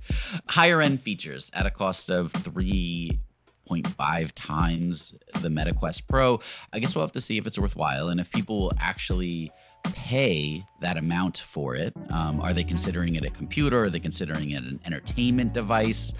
Higher 0.49 0.81
end 0.81 1.01
features 1.01 1.51
at 1.55 1.67
a 1.67 1.71
cost 1.71 2.11
of 2.11 2.33
3.5 2.33 4.33
times 4.35 5.15
the 5.41 5.49
MetaQuest 5.49 6.07
Pro. 6.09 6.41
I 6.73 6.79
guess 6.79 6.95
we'll 6.95 7.05
have 7.05 7.13
to 7.13 7.21
see 7.21 7.39
if 7.39 7.47
it's 7.47 7.59
worthwhile 7.59 8.09
and 8.09 8.21
if 8.21 8.31
people 8.31 8.73
actually 8.81 9.51
pay 9.85 10.65
that 10.81 10.97
amount 10.97 11.39
for 11.39 11.75
it. 11.75 11.95
Um, 12.11 12.41
are 12.41 12.53
they 12.53 12.65
considering 12.65 13.15
it 13.15 13.25
a 13.25 13.31
computer? 13.31 13.85
Are 13.85 13.91
they 13.91 14.01
considering 14.01 14.51
it 14.51 14.63
an 14.63 14.81
entertainment 14.85 15.53
device? 15.53 16.13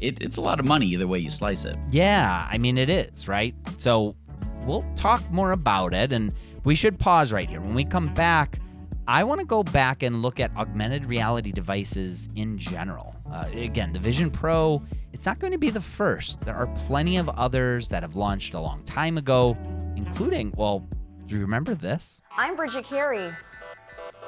It, 0.00 0.22
it's 0.22 0.36
a 0.36 0.40
lot 0.40 0.60
of 0.60 0.66
money 0.66 0.86
either 0.86 1.06
way 1.06 1.18
you 1.18 1.30
slice 1.30 1.64
it. 1.64 1.76
Yeah, 1.90 2.46
I 2.50 2.58
mean, 2.58 2.78
it 2.78 2.90
is, 2.90 3.28
right? 3.28 3.54
So 3.76 4.14
we'll 4.64 4.84
talk 4.96 5.28
more 5.30 5.52
about 5.52 5.94
it, 5.94 6.12
and 6.12 6.32
we 6.64 6.74
should 6.74 6.98
pause 6.98 7.32
right 7.32 7.48
here. 7.48 7.60
When 7.60 7.74
we 7.74 7.84
come 7.84 8.12
back, 8.14 8.58
I 9.08 9.22
want 9.22 9.40
to 9.40 9.46
go 9.46 9.62
back 9.62 10.02
and 10.02 10.20
look 10.20 10.40
at 10.40 10.54
augmented 10.56 11.04
reality 11.04 11.52
devices 11.52 12.28
in 12.34 12.58
general. 12.58 13.14
Uh, 13.32 13.46
again, 13.52 13.92
the 13.92 14.00
Vision 14.00 14.30
Pro, 14.30 14.82
it's 15.12 15.26
not 15.26 15.38
going 15.38 15.52
to 15.52 15.58
be 15.58 15.70
the 15.70 15.80
first. 15.80 16.40
There 16.40 16.56
are 16.56 16.66
plenty 16.86 17.16
of 17.16 17.28
others 17.28 17.88
that 17.90 18.02
have 18.02 18.16
launched 18.16 18.54
a 18.54 18.60
long 18.60 18.82
time 18.84 19.16
ago, 19.16 19.56
including, 19.94 20.52
well, 20.56 20.86
do 21.26 21.34
you 21.34 21.40
remember 21.40 21.74
this? 21.74 22.22
I'm 22.36 22.54
Bridget 22.56 22.84
Carey, 22.84 23.32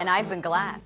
and 0.01 0.11
I've 0.11 0.29
been 0.29 0.41
glassed. 0.41 0.85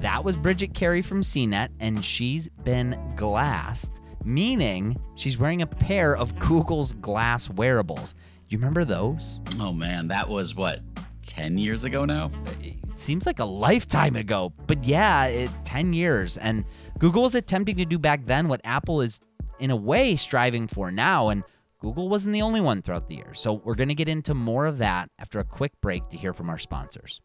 That 0.00 0.22
was 0.22 0.36
Bridget 0.36 0.74
Carey 0.74 1.00
from 1.00 1.22
CNET, 1.22 1.70
and 1.80 2.04
she's 2.04 2.48
been 2.64 2.98
glassed, 3.16 4.02
meaning 4.24 5.00
she's 5.14 5.38
wearing 5.38 5.62
a 5.62 5.66
pair 5.66 6.14
of 6.14 6.38
Google's 6.38 6.92
Glass 6.94 7.48
wearables. 7.48 8.12
Do 8.12 8.54
you 8.54 8.58
remember 8.58 8.84
those? 8.84 9.40
Oh 9.58 9.72
man, 9.72 10.08
that 10.08 10.28
was 10.28 10.54
what, 10.54 10.80
10 11.22 11.56
years 11.56 11.84
ago 11.84 12.04
now? 12.04 12.30
It 12.60 13.00
seems 13.00 13.24
like 13.24 13.38
a 13.38 13.44
lifetime 13.44 14.16
ago, 14.16 14.52
but 14.66 14.84
yeah, 14.84 15.26
it, 15.26 15.50
10 15.64 15.94
years. 15.94 16.36
And 16.36 16.64
Google 16.98 17.22
was 17.22 17.34
attempting 17.34 17.76
to 17.76 17.86
do 17.86 17.98
back 17.98 18.26
then 18.26 18.48
what 18.48 18.60
Apple 18.64 19.00
is, 19.00 19.20
in 19.58 19.70
a 19.70 19.76
way, 19.76 20.16
striving 20.16 20.68
for 20.68 20.92
now. 20.92 21.30
And 21.30 21.42
Google 21.86 22.08
wasn't 22.08 22.32
the 22.32 22.42
only 22.42 22.60
one 22.60 22.82
throughout 22.82 23.06
the 23.06 23.14
year. 23.14 23.32
So 23.32 23.52
we're 23.64 23.76
going 23.76 23.90
to 23.90 23.94
get 23.94 24.08
into 24.08 24.34
more 24.34 24.66
of 24.66 24.78
that 24.78 25.08
after 25.20 25.38
a 25.38 25.44
quick 25.44 25.70
break 25.80 26.02
to 26.08 26.16
hear 26.16 26.32
from 26.32 26.50
our 26.50 26.58
sponsors. 26.58 27.20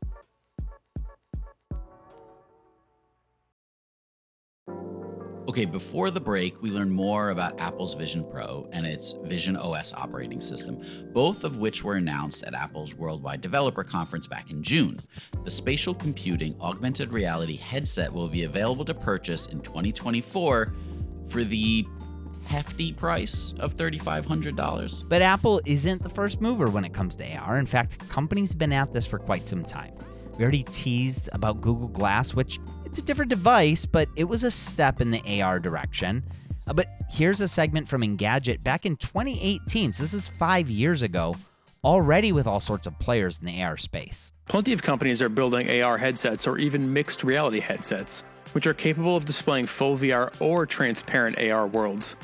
Okay, 5.50 5.66
before 5.66 6.12
the 6.12 6.20
break, 6.20 6.62
we 6.62 6.70
learned 6.70 6.92
more 6.92 7.32
about 7.32 7.60
Apple's 7.60 7.96
Vision 7.96 8.24
Pro 8.24 8.70
and 8.72 8.86
its 8.86 9.16
Vision 9.24 9.56
OS 9.56 9.96
operating 9.96 10.40
system, 10.40 10.80
both 11.12 11.44
of 11.44 11.58
which 11.58 11.84
were 11.84 11.96
announced 11.96 12.44
at 12.44 12.54
Apple's 12.54 12.94
Worldwide 12.94 13.42
Developer 13.42 13.84
Conference 13.84 14.28
back 14.28 14.52
in 14.52 14.62
June. 14.62 15.02
The 15.44 15.50
spatial 15.50 15.96
computing 15.96 16.56
augmented 16.62 17.12
reality 17.12 17.58
headset 17.58 18.14
will 18.14 18.30
be 18.30 18.44
available 18.44 18.86
to 18.86 18.94
purchase 18.94 19.48
in 19.48 19.62
2024 19.62 20.72
for 21.28 21.44
the 21.44 21.84
hefty 22.52 22.92
price 22.92 23.56
of 23.60 23.78
$3,500. 23.78 25.08
But 25.08 25.22
Apple 25.22 25.62
isn't 25.66 26.04
the 26.04 26.10
first 26.10 26.42
mover 26.42 26.70
when 26.70 26.84
it 26.84 26.94
comes 26.94 27.16
to 27.16 27.36
AR. 27.38 27.58
In 27.58 27.66
fact, 27.66 28.10
companies 28.10 28.50
have 28.50 28.60
been 28.60 28.74
at 28.74 28.94
this 28.94 29.08
for 29.08 29.18
quite 29.18 29.48
some 29.48 29.64
time. 29.64 29.94
We 30.38 30.44
already 30.44 30.64
teased 30.64 31.30
about 31.32 31.62
Google 31.62 31.88
Glass, 31.88 32.34
which 32.34 32.60
it's 32.86 33.00
a 33.00 33.02
different 33.02 33.30
device, 33.30 33.86
but 33.86 34.10
it 34.18 34.26
was 34.26 34.44
a 34.44 34.52
step 34.52 35.00
in 35.00 35.12
the 35.12 35.42
AR 35.42 35.62
direction. 35.62 36.24
Uh, 36.68 36.74
but 36.74 36.88
here's 37.10 37.40
a 37.40 37.48
segment 37.48 37.88
from 37.88 38.02
Engadget 38.02 38.62
back 38.64 38.86
in 38.86 38.98
2018. 38.98 39.94
So 39.94 40.04
this 40.04 40.14
is 40.14 40.28
five 40.28 40.70
years 40.70 41.04
ago, 41.04 41.38
already 41.86 42.34
with 42.34 42.48
all 42.48 42.60
sorts 42.60 42.86
of 42.86 43.00
players 43.00 43.40
in 43.40 43.46
the 43.46 43.64
AR 43.64 43.78
space. 43.78 44.34
Plenty 44.50 44.74
of 44.74 44.84
companies 44.84 45.22
are 45.22 45.30
building 45.30 45.82
AR 45.82 45.98
headsets 45.98 46.46
or 46.46 46.58
even 46.58 46.92
mixed 46.92 47.24
reality 47.24 47.62
headsets, 47.62 48.26
which 48.52 48.68
are 48.68 48.74
capable 48.74 49.16
of 49.16 49.24
displaying 49.24 49.68
full 49.68 49.96
VR 49.96 50.34
or 50.42 50.66
transparent 50.66 51.40
AR 51.40 51.68
worlds. 51.68 52.18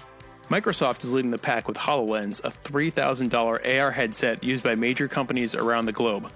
Microsoft 0.50 1.04
is 1.04 1.12
leading 1.12 1.32
the 1.32 1.38
pack 1.38 1.68
with 1.68 1.76
HoloLens, 1.76 2.42
a 2.46 2.48
$3,000 2.48 3.82
AR 3.82 3.92
headset 3.92 4.42
used 4.42 4.64
by 4.64 4.76
major 4.76 5.10
companies 5.10 5.54
around 5.54 5.88
the 5.88 5.92
globe. 5.92 6.32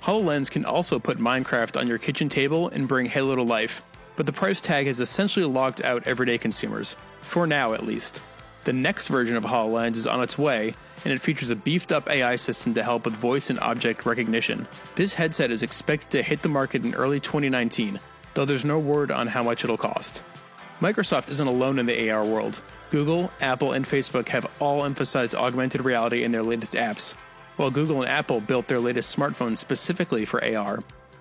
HoloLens 0.00 0.48
can 0.48 0.64
also 0.64 1.00
put 1.00 1.18
Minecraft 1.18 1.76
on 1.76 1.88
your 1.88 1.98
kitchen 1.98 2.28
table 2.28 2.68
and 2.68 2.86
bring 2.86 3.06
Halo 3.06 3.34
to 3.34 3.42
life, 3.42 3.82
but 4.14 4.24
the 4.24 4.32
price 4.32 4.60
tag 4.60 4.86
has 4.86 5.00
essentially 5.00 5.44
locked 5.44 5.82
out 5.82 6.06
everyday 6.06 6.38
consumers, 6.38 6.96
for 7.18 7.44
now 7.44 7.74
at 7.74 7.84
least. 7.84 8.22
The 8.62 8.72
next 8.72 9.08
version 9.08 9.36
of 9.36 9.42
HoloLens 9.42 9.96
is 9.96 10.06
on 10.06 10.22
its 10.22 10.38
way, 10.38 10.72
and 11.04 11.12
it 11.12 11.20
features 11.20 11.50
a 11.50 11.56
beefed 11.56 11.90
up 11.90 12.08
AI 12.08 12.36
system 12.36 12.72
to 12.74 12.84
help 12.84 13.04
with 13.04 13.16
voice 13.16 13.50
and 13.50 13.58
object 13.58 14.06
recognition. 14.06 14.68
This 14.94 15.12
headset 15.12 15.50
is 15.50 15.64
expected 15.64 16.10
to 16.10 16.22
hit 16.22 16.40
the 16.40 16.48
market 16.48 16.84
in 16.84 16.94
early 16.94 17.18
2019, 17.18 17.98
though 18.34 18.44
there's 18.44 18.64
no 18.64 18.78
word 18.78 19.10
on 19.10 19.26
how 19.26 19.42
much 19.42 19.64
it'll 19.64 19.76
cost. 19.76 20.22
Microsoft 20.80 21.30
isn't 21.30 21.48
alone 21.48 21.80
in 21.80 21.86
the 21.86 22.10
AR 22.10 22.24
world. 22.24 22.62
Google, 22.96 23.30
Apple, 23.42 23.72
and 23.72 23.84
Facebook 23.84 24.26
have 24.28 24.50
all 24.58 24.82
emphasized 24.82 25.34
augmented 25.34 25.84
reality 25.84 26.24
in 26.24 26.32
their 26.32 26.42
latest 26.42 26.72
apps, 26.72 27.14
while 27.56 27.70
Google 27.70 28.00
and 28.00 28.10
Apple 28.10 28.40
built 28.40 28.68
their 28.68 28.80
latest 28.80 29.14
smartphones 29.14 29.58
specifically 29.58 30.24
for 30.24 30.42
AR. 30.42 30.78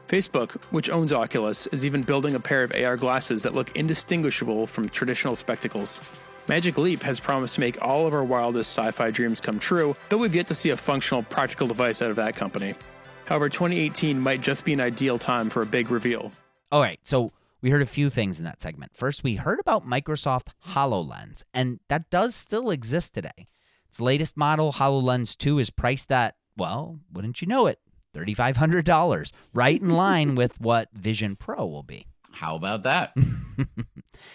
Facebook, 0.08 0.54
which 0.72 0.90
owns 0.90 1.12
Oculus, 1.12 1.68
is 1.68 1.84
even 1.84 2.02
building 2.02 2.34
a 2.34 2.40
pair 2.40 2.64
of 2.64 2.72
AR 2.72 2.96
glasses 2.96 3.44
that 3.44 3.54
look 3.54 3.76
indistinguishable 3.76 4.66
from 4.66 4.88
traditional 4.88 5.36
spectacles. 5.36 6.02
Magic 6.48 6.78
Leap 6.78 7.04
has 7.04 7.20
promised 7.20 7.56
to 7.56 7.60
make 7.60 7.82
all 7.82 8.08
of 8.08 8.14
our 8.14 8.24
wildest 8.24 8.72
sci 8.72 8.92
fi 8.92 9.12
dreams 9.12 9.42
come 9.42 9.60
true, 9.60 9.98
though 10.08 10.20
we've 10.20 10.34
yet 10.34 10.48
to 10.48 10.56
see 10.56 10.70
a 10.70 10.78
functional, 10.78 11.24
practical 11.24 11.68
device 11.68 12.02
out 12.02 12.10
of 12.10 12.16
that 12.16 12.38
company. 12.38 12.74
However, 13.26 13.50
2018 13.50 14.18
might 14.18 14.40
just 14.40 14.64
be 14.64 14.72
an 14.72 14.80
ideal 14.80 15.20
time 15.20 15.50
for 15.50 15.62
a 15.62 15.66
big 15.66 15.92
reveal. 15.92 16.32
All 16.72 16.82
right, 16.82 17.00
so 17.04 17.34
we 17.66 17.72
heard 17.72 17.82
a 17.82 17.88
few 17.88 18.12
things 18.12 18.38
in 18.38 18.46
that 18.46 18.62
segment. 18.62 18.96
First, 18.96 19.24
we 19.24 19.38
heard 19.38 19.60
about 19.60 19.88
Microsoft 19.88 20.50
HoloLens, 20.68 21.42
and 21.52 21.80
that 21.90 22.12
does 22.12 22.36
still 22.36 22.70
exist 22.70 23.16
today. 23.16 23.48
Its 23.88 24.00
latest 24.00 24.38
model, 24.38 24.72
HoloLens 24.72 25.36
2, 25.36 25.58
is 25.58 25.72
priced 25.72 26.12
at, 26.12 26.36
well, 26.56 27.00
wouldn't 27.12 27.42
you 27.42 27.48
know 27.48 27.66
it, 27.66 27.80
$3,500, 28.14 29.32
right 29.52 29.82
in 29.82 29.90
line 29.90 30.36
with 30.36 30.62
what 30.62 30.90
Vision 30.94 31.36
Pro 31.36 31.66
will 31.66 31.82
be. 31.82 32.06
How 32.34 32.56
about 32.56 32.84
that? 32.84 33.14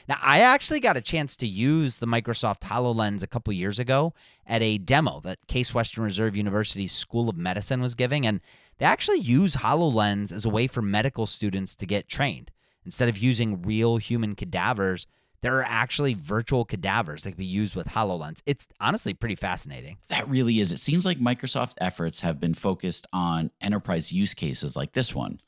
now, 0.09 0.19
I 0.21 0.41
actually 0.41 0.81
got 0.81 0.97
a 0.97 1.01
chance 1.01 1.37
to 1.37 1.47
use 1.47 1.99
the 1.99 2.09
Microsoft 2.09 2.63
HoloLens 2.63 3.23
a 3.23 3.29
couple 3.29 3.53
years 3.53 3.79
ago 3.79 4.13
at 4.45 4.61
a 4.61 4.79
demo 4.79 5.21
that 5.21 5.47
Case 5.47 5.73
Western 5.73 6.03
Reserve 6.03 6.37
University's 6.37 6.91
School 6.91 7.29
of 7.29 7.37
Medicine 7.37 7.81
was 7.81 7.95
giving. 7.95 8.27
And 8.27 8.41
they 8.79 8.87
actually 8.87 9.21
use 9.21 9.55
HoloLens 9.55 10.33
as 10.33 10.45
a 10.45 10.51
way 10.51 10.67
for 10.67 10.83
medical 10.83 11.29
students 11.29 11.77
to 11.77 11.87
get 11.87 12.09
trained. 12.09 12.51
Instead 12.85 13.09
of 13.09 13.19
using 13.19 13.63
real 13.63 13.97
human 13.97 14.35
cadavers, 14.35 15.07
there 15.43 15.59
are 15.59 15.67
actually 15.67 16.15
virtual 16.15 16.65
cadavers 16.65 17.23
that 17.23 17.31
can 17.31 17.39
be 17.39 17.47
used 17.47 17.75
with 17.75 17.89
HoloLens. 17.89 18.43
It's 18.45 18.69
honestly 18.81 19.15
pretty 19.15 19.37
fascinating. 19.37 19.97
That 20.09 20.29
really 20.29 20.61
is. 20.61 20.71
It 20.73 20.79
seems 20.79 21.07
like 21.07 21.19
Microsoft 21.19 21.75
efforts 21.81 22.21
have 22.21 22.39
been 22.41 22.55
focused 22.55 23.07
on 23.13 23.51
enterprise 23.61 24.13
use 24.13 24.35
cases 24.35 24.77
like 24.77 24.93
this 24.93 25.15
one 25.15 25.41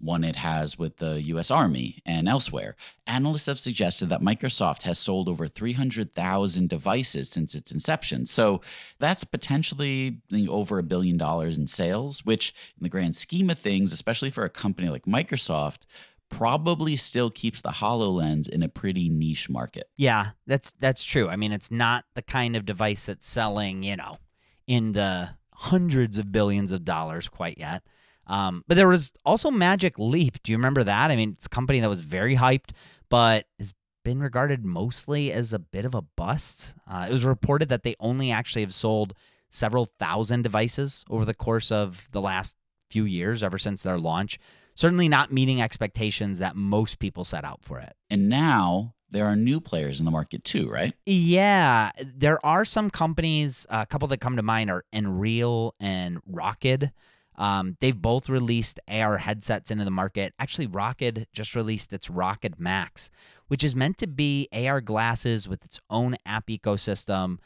one 0.00 0.22
it 0.24 0.36
has 0.36 0.78
with 0.78 0.98
the 0.98 1.20
US 1.22 1.50
Army 1.50 2.00
and 2.06 2.28
elsewhere. 2.28 2.76
Analysts 3.06 3.46
have 3.46 3.58
suggested 3.58 4.08
that 4.08 4.20
Microsoft 4.20 4.82
has 4.82 4.98
sold 4.98 5.28
over 5.28 5.48
300,000 5.48 6.68
devices 6.68 7.28
since 7.28 7.54
its 7.54 7.72
inception. 7.72 8.26
So 8.26 8.60
that's 8.98 9.24
potentially 9.24 10.20
over 10.48 10.78
a 10.78 10.84
billion 10.84 11.16
dollars 11.16 11.58
in 11.58 11.66
sales, 11.66 12.24
which, 12.24 12.54
in 12.78 12.84
the 12.84 12.88
grand 12.88 13.16
scheme 13.16 13.50
of 13.50 13.58
things, 13.58 13.92
especially 13.92 14.30
for 14.30 14.44
a 14.44 14.50
company 14.50 14.88
like 14.88 15.04
Microsoft, 15.04 15.86
probably 16.28 16.96
still 16.96 17.30
keeps 17.30 17.60
the 17.60 17.70
HoloLens 17.70 18.48
in 18.48 18.62
a 18.62 18.68
pretty 18.68 19.08
niche 19.08 19.48
market. 19.48 19.84
Yeah, 19.96 20.30
that's 20.46 20.72
that's 20.72 21.04
true. 21.04 21.28
I 21.28 21.36
mean, 21.36 21.52
it's 21.52 21.70
not 21.70 22.04
the 22.14 22.22
kind 22.22 22.56
of 22.56 22.64
device 22.64 23.06
that's 23.06 23.26
selling, 23.26 23.82
you 23.82 23.96
know, 23.96 24.18
in 24.66 24.92
the 24.92 25.30
hundreds 25.52 26.18
of 26.18 26.30
billions 26.30 26.72
of 26.72 26.84
dollars 26.84 27.28
quite 27.28 27.58
yet. 27.58 27.82
Um, 28.26 28.62
but 28.68 28.76
there 28.76 28.88
was 28.88 29.12
also 29.24 29.50
Magic 29.50 29.98
Leap. 29.98 30.42
Do 30.42 30.52
you 30.52 30.58
remember 30.58 30.84
that? 30.84 31.10
I 31.10 31.16
mean, 31.16 31.30
it's 31.30 31.46
a 31.46 31.50
company 31.50 31.80
that 31.80 31.88
was 31.88 32.00
very 32.00 32.36
hyped, 32.36 32.70
but 33.08 33.46
has 33.58 33.72
been 34.04 34.20
regarded 34.20 34.64
mostly 34.64 35.32
as 35.32 35.52
a 35.52 35.58
bit 35.58 35.84
of 35.84 35.94
a 35.94 36.02
bust. 36.02 36.74
Uh, 36.86 37.06
it 37.08 37.12
was 37.12 37.24
reported 37.24 37.70
that 37.70 37.82
they 37.82 37.94
only 38.00 38.30
actually 38.30 38.62
have 38.62 38.74
sold 38.74 39.14
several 39.50 39.86
thousand 39.86 40.42
devices 40.42 41.04
over 41.08 41.24
the 41.24 41.34
course 41.34 41.72
of 41.72 42.08
the 42.12 42.20
last 42.20 42.56
few 42.90 43.04
years, 43.04 43.42
ever 43.42 43.58
since 43.58 43.82
their 43.82 43.98
launch. 43.98 44.38
Certainly 44.78 45.08
not 45.08 45.32
meeting 45.32 45.60
expectations 45.60 46.38
that 46.38 46.54
most 46.54 47.00
people 47.00 47.24
set 47.24 47.44
out 47.44 47.64
for 47.64 47.80
it. 47.80 47.94
And 48.10 48.28
now 48.28 48.94
there 49.10 49.24
are 49.26 49.34
new 49.34 49.60
players 49.60 49.98
in 49.98 50.04
the 50.04 50.12
market 50.12 50.44
too, 50.44 50.70
right? 50.70 50.94
Yeah, 51.04 51.90
there 51.98 52.38
are 52.46 52.64
some 52.64 52.88
companies. 52.88 53.66
A 53.70 53.86
couple 53.86 54.06
that 54.06 54.20
come 54.20 54.36
to 54.36 54.42
mind 54.44 54.70
are 54.70 54.84
Nreal 54.94 55.72
and 55.80 56.22
Rokid. 56.30 56.92
Um, 57.34 57.76
they've 57.80 58.00
both 58.00 58.28
released 58.28 58.78
AR 58.86 59.18
headsets 59.18 59.72
into 59.72 59.84
the 59.84 59.90
market. 59.90 60.32
Actually, 60.38 60.68
Rokid 60.68 61.26
just 61.32 61.56
released 61.56 61.92
its 61.92 62.06
Rokid 62.06 62.60
Max, 62.60 63.10
which 63.48 63.64
is 63.64 63.74
meant 63.74 63.98
to 63.98 64.06
be 64.06 64.46
AR 64.52 64.80
glasses 64.80 65.48
with 65.48 65.64
its 65.64 65.80
own 65.90 66.14
app 66.24 66.46
ecosystem. 66.46 67.38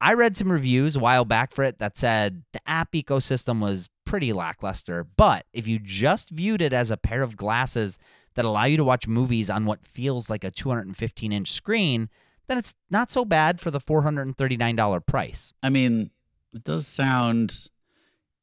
I 0.00 0.14
read 0.14 0.36
some 0.36 0.50
reviews 0.50 0.96
a 0.96 0.98
while 0.98 1.24
back 1.24 1.52
for 1.52 1.62
it 1.62 1.78
that 1.78 1.96
said 1.96 2.42
the 2.52 2.60
app 2.66 2.90
ecosystem 2.92 3.60
was 3.60 3.88
pretty 4.10 4.32
lackluster, 4.32 5.04
but 5.16 5.46
if 5.52 5.68
you 5.68 5.78
just 5.78 6.30
viewed 6.30 6.60
it 6.60 6.72
as 6.72 6.90
a 6.90 6.96
pair 6.96 7.22
of 7.22 7.36
glasses 7.36 7.96
that 8.34 8.44
allow 8.44 8.64
you 8.64 8.76
to 8.76 8.84
watch 8.84 9.06
movies 9.06 9.48
on 9.48 9.64
what 9.66 9.86
feels 9.86 10.28
like 10.28 10.42
a 10.42 10.50
215 10.50 11.32
inch 11.32 11.52
screen, 11.52 12.08
then 12.48 12.58
it's 12.58 12.74
not 12.90 13.10
so 13.10 13.24
bad 13.24 13.60
for 13.60 13.70
the 13.70 13.78
$439 13.78 15.06
price. 15.06 15.52
I 15.62 15.68
mean, 15.68 16.10
it 16.52 16.64
does 16.64 16.86
sound 16.88 17.68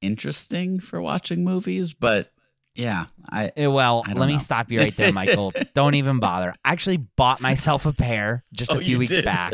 interesting 0.02 0.80
for 0.80 1.02
watching 1.02 1.44
movies, 1.44 1.94
but 1.94 2.32
yeah, 2.76 3.06
I 3.30 3.52
eh, 3.58 3.66
well, 3.66 4.04
I 4.06 4.14
let 4.14 4.28
me 4.28 4.38
stop 4.38 4.72
you 4.72 4.80
right 4.80 4.96
there, 4.96 5.12
Michael. 5.12 5.52
Don't 5.74 5.96
even 5.96 6.20
bother. 6.20 6.54
I 6.64 6.72
actually 6.72 6.98
bought 6.98 7.42
myself 7.42 7.86
a 7.88 7.92
pair 7.94 8.44
just 8.54 8.72
a 8.72 8.78
Oh, 8.78 8.82
few 8.82 9.00
weeks 9.00 9.14
did? 9.14 9.26
back, 9.26 9.54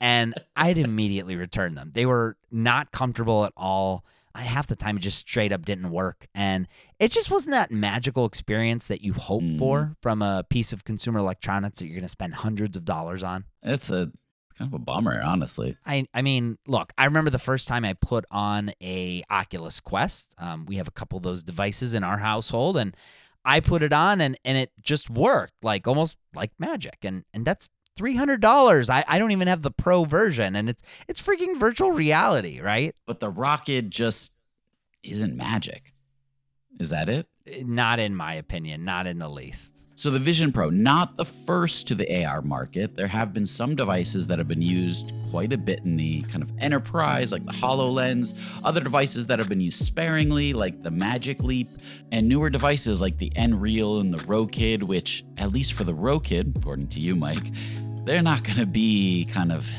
and 0.00 0.34
I'd 0.54 0.78
immediately 0.78 1.34
returned 1.34 1.76
them. 1.76 1.90
They 1.92 2.06
were 2.06 2.36
not 2.52 2.92
comfortable 2.92 3.44
at 3.44 3.52
all. 3.56 4.04
I 4.34 4.42
half 4.42 4.66
the 4.68 4.76
time 4.76 4.96
it 4.96 5.00
just 5.00 5.18
straight 5.18 5.52
up 5.52 5.64
didn't 5.66 5.90
work, 5.90 6.26
and 6.34 6.68
it 6.98 7.10
just 7.10 7.30
wasn't 7.30 7.52
that 7.52 7.70
magical 7.70 8.24
experience 8.26 8.88
that 8.88 9.02
you 9.02 9.12
hope 9.12 9.42
Mm. 9.42 9.58
for 9.58 9.96
from 10.02 10.22
a 10.22 10.44
piece 10.48 10.72
of 10.72 10.84
consumer 10.84 11.18
electronics 11.18 11.78
that 11.80 11.86
you're 11.86 11.94
going 11.96 12.02
to 12.02 12.08
spend 12.08 12.34
hundreds 12.34 12.76
of 12.76 12.84
dollars 12.84 13.22
on. 13.22 13.44
it's 13.62 13.90
a 13.90 14.10
kind 14.58 14.68
of 14.68 14.74
a 14.74 14.78
bummer, 14.78 15.20
honestly. 15.22 15.76
I 15.86 16.06
I 16.14 16.22
mean, 16.22 16.58
look, 16.66 16.92
I 16.98 17.06
remember 17.06 17.30
the 17.30 17.38
first 17.38 17.66
time 17.66 17.84
I 17.84 17.94
put 17.94 18.24
on 18.30 18.70
a 18.82 19.22
Oculus 19.30 19.80
Quest. 19.80 20.34
Um, 20.38 20.66
we 20.66 20.76
have 20.76 20.86
a 20.88 20.92
couple 20.92 21.16
of 21.16 21.22
those 21.22 21.42
devices 21.42 21.94
in 21.94 22.04
our 22.04 22.18
household, 22.18 22.76
and 22.76 22.94
I 23.44 23.60
put 23.60 23.82
it 23.82 23.92
on, 23.92 24.20
and 24.20 24.36
and 24.44 24.58
it 24.58 24.70
just 24.82 25.08
worked 25.10 25.54
like 25.62 25.88
almost 25.88 26.18
like 26.34 26.52
magic, 26.58 26.98
and 27.02 27.24
and 27.32 27.44
that's 27.46 27.68
three 27.96 28.16
hundred 28.16 28.40
dollars. 28.40 28.90
I 28.90 29.04
I 29.08 29.18
don't 29.18 29.32
even 29.32 29.48
have 29.48 29.62
the 29.62 29.70
pro 29.70 30.04
version, 30.04 30.56
and 30.56 30.68
it's 30.68 30.82
it's 31.08 31.22
freaking 31.22 31.58
virtual 31.58 31.92
reality, 31.92 32.60
right? 32.60 32.94
But 33.06 33.20
the 33.20 33.32
Rokid 33.32 33.90
just 33.90 34.32
isn't 35.02 35.36
magic. 35.36 35.92
Is 36.78 36.90
that 36.90 37.08
it? 37.08 37.26
Not 37.64 37.98
in 37.98 38.14
my 38.14 38.34
opinion, 38.34 38.84
not 38.84 39.06
in 39.06 39.18
the 39.18 39.28
least. 39.28 39.84
So 40.00 40.08
the 40.08 40.18
Vision 40.18 40.50
Pro, 40.50 40.70
not 40.70 41.16
the 41.16 41.26
first 41.26 41.86
to 41.88 41.94
the 41.94 42.24
AR 42.24 42.40
market. 42.40 42.96
There 42.96 43.06
have 43.06 43.34
been 43.34 43.44
some 43.44 43.76
devices 43.76 44.26
that 44.28 44.38
have 44.38 44.48
been 44.48 44.62
used 44.62 45.12
quite 45.30 45.52
a 45.52 45.58
bit 45.58 45.80
in 45.84 45.98
the 45.98 46.22
kind 46.22 46.42
of 46.42 46.50
enterprise, 46.58 47.32
like 47.32 47.44
the 47.44 47.52
HoloLens, 47.52 48.34
other 48.64 48.80
devices 48.80 49.26
that 49.26 49.38
have 49.38 49.50
been 49.50 49.60
used 49.60 49.78
sparingly, 49.78 50.54
like 50.54 50.82
the 50.82 50.90
Magic 50.90 51.42
Leap, 51.42 51.68
and 52.12 52.26
newer 52.26 52.48
devices 52.48 53.02
like 53.02 53.18
the 53.18 53.28
Nreal 53.36 54.00
and 54.00 54.14
the 54.14 54.24
Rokid, 54.24 54.84
which, 54.84 55.22
at 55.36 55.52
least 55.52 55.74
for 55.74 55.84
the 55.84 55.92
Rokid, 55.92 56.56
according 56.56 56.88
to 56.88 56.98
you, 56.98 57.14
Mike, 57.14 57.52
they're 58.06 58.22
not 58.22 58.42
going 58.42 58.56
to 58.56 58.64
be 58.64 59.26
kind 59.30 59.52
of 59.52 59.70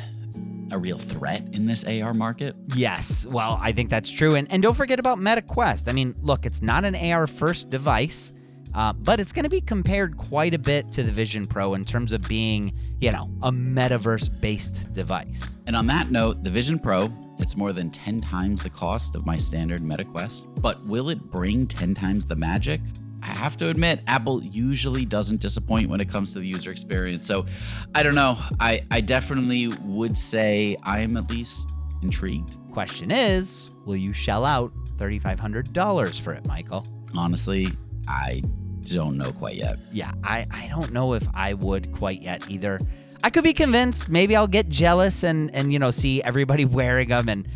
a 0.70 0.78
real 0.78 1.00
threat 1.00 1.44
in 1.52 1.66
this 1.66 1.84
AR 1.84 2.14
market. 2.14 2.56
Yes, 2.76 3.26
well, 3.26 3.58
I 3.60 3.72
think 3.72 3.90
that's 3.90 4.12
true. 4.12 4.36
And 4.36 4.52
and 4.52 4.62
don't 4.62 4.78
forget 4.78 5.00
about 5.00 5.18
MetaQuest. 5.18 5.88
I 5.88 5.94
mean, 5.94 6.14
look, 6.22 6.46
it's 6.46 6.62
not 6.62 6.86
an 6.86 6.96
AR 6.96 7.26
first 7.26 7.72
device, 7.72 8.32
uh, 8.74 8.94
but 8.94 9.20
it's 9.20 9.34
going 9.34 9.44
to 9.44 9.50
be 9.50 9.62
compared 9.62 10.18
quite 10.18 10.54
a 10.54 10.60
bit 10.60 10.92
to 10.92 11.04
the 11.04 11.12
Vision 11.12 11.46
Pro 11.46 11.74
in 11.74 11.84
terms 11.86 12.14
of 12.14 12.28
being, 12.28 12.74
you 13.00 13.12
know, 13.12 13.30
a 13.44 13.52
metaverse 13.52 14.30
based 14.42 14.94
device. 14.94 15.58
And 15.68 15.76
on 15.76 15.88
that 15.88 16.12
note, 16.12 16.44
the 16.44 16.50
Vision 16.50 16.80
Pro, 16.80 17.12
it's 17.40 17.58
more 17.58 17.74
than 17.74 17.90
10 17.90 18.22
times 18.22 18.62
the 18.62 18.70
cost 18.70 19.16
of 19.16 19.26
my 19.26 19.38
standard 19.38 19.82
MetaQuest. 19.82 20.62
But 20.62 20.84
will 20.86 21.10
it 21.10 21.20
bring 21.32 21.68
10 21.68 21.96
times 21.96 22.26
the 22.26 22.36
magic? 22.36 22.82
I 23.24 23.28
have 23.28 23.56
to 23.58 23.70
admit, 23.70 24.02
Apple 24.08 24.44
usually 24.44 25.06
doesn't 25.06 25.42
disappoint 25.42 25.90
when 25.90 26.02
it 26.02 26.10
comes 26.10 26.34
to 26.34 26.40
the 26.40 26.48
user 26.48 26.72
experience. 26.72 27.26
So 27.26 27.46
I 27.94 28.04
don't 28.04 28.16
know. 28.16 28.38
I, 28.60 28.84
I 28.90 29.02
definitely 29.02 29.68
would 29.68 30.18
say 30.18 30.76
I'm 30.84 31.18
at 31.18 31.30
least 31.30 31.70
intrigued. 32.02 32.58
Question 32.72 33.12
is, 33.12 33.72
will 33.86 33.98
you 33.98 34.14
shell 34.14 34.46
out 34.46 34.72
$3,500 34.98 36.20
for 36.20 36.34
it, 36.34 36.46
Michael? 36.48 36.88
Honestly, 37.16 37.68
I 38.08 38.42
don't 38.86 39.18
know 39.18 39.32
quite 39.32 39.56
yet. 39.56 39.78
Yeah, 39.92 40.12
I, 40.24 40.46
I 40.52 40.68
don't 40.70 40.92
know 40.92 41.14
if 41.14 41.28
I 41.34 41.54
would 41.54 41.92
quite 41.94 42.22
yet 42.22 42.50
either. 42.50 42.80
I 43.24 43.30
could 43.30 43.44
be 43.44 43.54
convinced. 43.54 44.10
Maybe 44.10 44.36
I'll 44.36 44.48
get 44.48 44.70
jealous 44.70 45.24
and, 45.24 45.54
and 45.54 45.72
you 45.72 45.80
know, 45.80 45.92
see 45.92 46.24
everybody 46.24 46.66
wearing 46.80 47.10
them. 47.10 47.30
And 47.30 47.48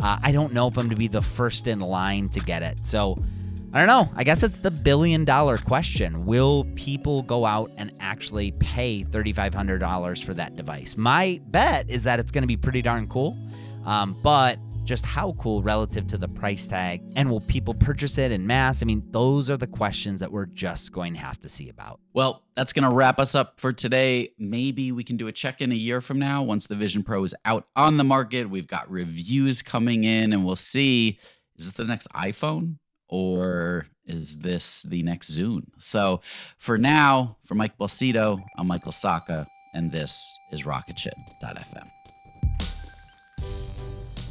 uh, 0.00 0.18
I 0.22 0.32
don't 0.32 0.52
know 0.52 0.68
if 0.68 0.76
I'm 0.76 0.90
to 0.90 0.96
be 0.96 1.08
the 1.08 1.22
first 1.22 1.66
in 1.66 1.80
line 1.80 2.28
to 2.30 2.40
get 2.40 2.62
it. 2.62 2.86
So 2.86 3.16
I 3.72 3.78
don't 3.78 3.88
know. 3.88 4.08
I 4.14 4.22
guess 4.22 4.42
it's 4.42 4.58
the 4.58 4.70
billion 4.70 5.24
dollar 5.24 5.58
question. 5.58 6.26
Will 6.26 6.64
people 6.76 7.22
go 7.22 7.44
out 7.44 7.72
and 7.76 7.90
actually 7.98 8.52
pay 8.52 9.02
$3,500 9.02 10.24
for 10.24 10.34
that 10.34 10.54
device? 10.54 10.96
My 10.96 11.40
bet 11.46 11.90
is 11.90 12.04
that 12.04 12.20
it's 12.20 12.30
going 12.30 12.42
to 12.42 12.48
be 12.48 12.56
pretty 12.56 12.82
darn 12.82 13.08
cool. 13.08 13.36
Um, 13.84 14.16
but 14.22 14.58
just 14.84 15.06
how 15.06 15.32
cool 15.38 15.62
relative 15.62 16.06
to 16.08 16.18
the 16.18 16.28
price 16.28 16.66
tag? 16.66 17.02
And 17.16 17.30
will 17.30 17.40
people 17.40 17.74
purchase 17.74 18.18
it 18.18 18.32
in 18.32 18.46
mass? 18.46 18.82
I 18.82 18.86
mean, 18.86 19.02
those 19.10 19.50
are 19.50 19.56
the 19.56 19.66
questions 19.66 20.20
that 20.20 20.30
we're 20.30 20.46
just 20.46 20.92
going 20.92 21.14
to 21.14 21.20
have 21.20 21.40
to 21.40 21.48
see 21.48 21.68
about. 21.68 22.00
Well, 22.12 22.44
that's 22.54 22.72
going 22.72 22.88
to 22.88 22.94
wrap 22.94 23.18
us 23.18 23.34
up 23.34 23.60
for 23.60 23.72
today. 23.72 24.30
Maybe 24.38 24.92
we 24.92 25.04
can 25.04 25.16
do 25.16 25.26
a 25.26 25.32
check 25.32 25.60
in 25.60 25.72
a 25.72 25.76
year 25.76 26.00
from 26.00 26.18
now 26.18 26.42
once 26.42 26.66
the 26.66 26.76
Vision 26.76 27.02
Pro 27.02 27.24
is 27.24 27.34
out 27.44 27.66
on 27.74 27.96
the 27.96 28.04
market. 28.04 28.48
We've 28.50 28.66
got 28.66 28.90
reviews 28.90 29.62
coming 29.62 30.04
in, 30.04 30.32
and 30.32 30.44
we'll 30.44 30.56
see 30.56 31.18
is 31.56 31.66
this 31.66 31.74
the 31.74 31.84
next 31.84 32.08
iPhone 32.14 32.78
or 33.08 33.86
is 34.06 34.38
this 34.38 34.82
the 34.82 35.02
next 35.02 35.30
Zune? 35.30 35.66
So 35.78 36.20
for 36.58 36.78
now, 36.78 37.36
for 37.44 37.54
Mike 37.54 37.78
Belsito, 37.78 38.42
I'm 38.56 38.66
Michael 38.66 38.92
Sacca, 38.92 39.46
and 39.72 39.92
this 39.92 40.36
is 40.50 40.64
RocketShip.fm. 40.64 42.03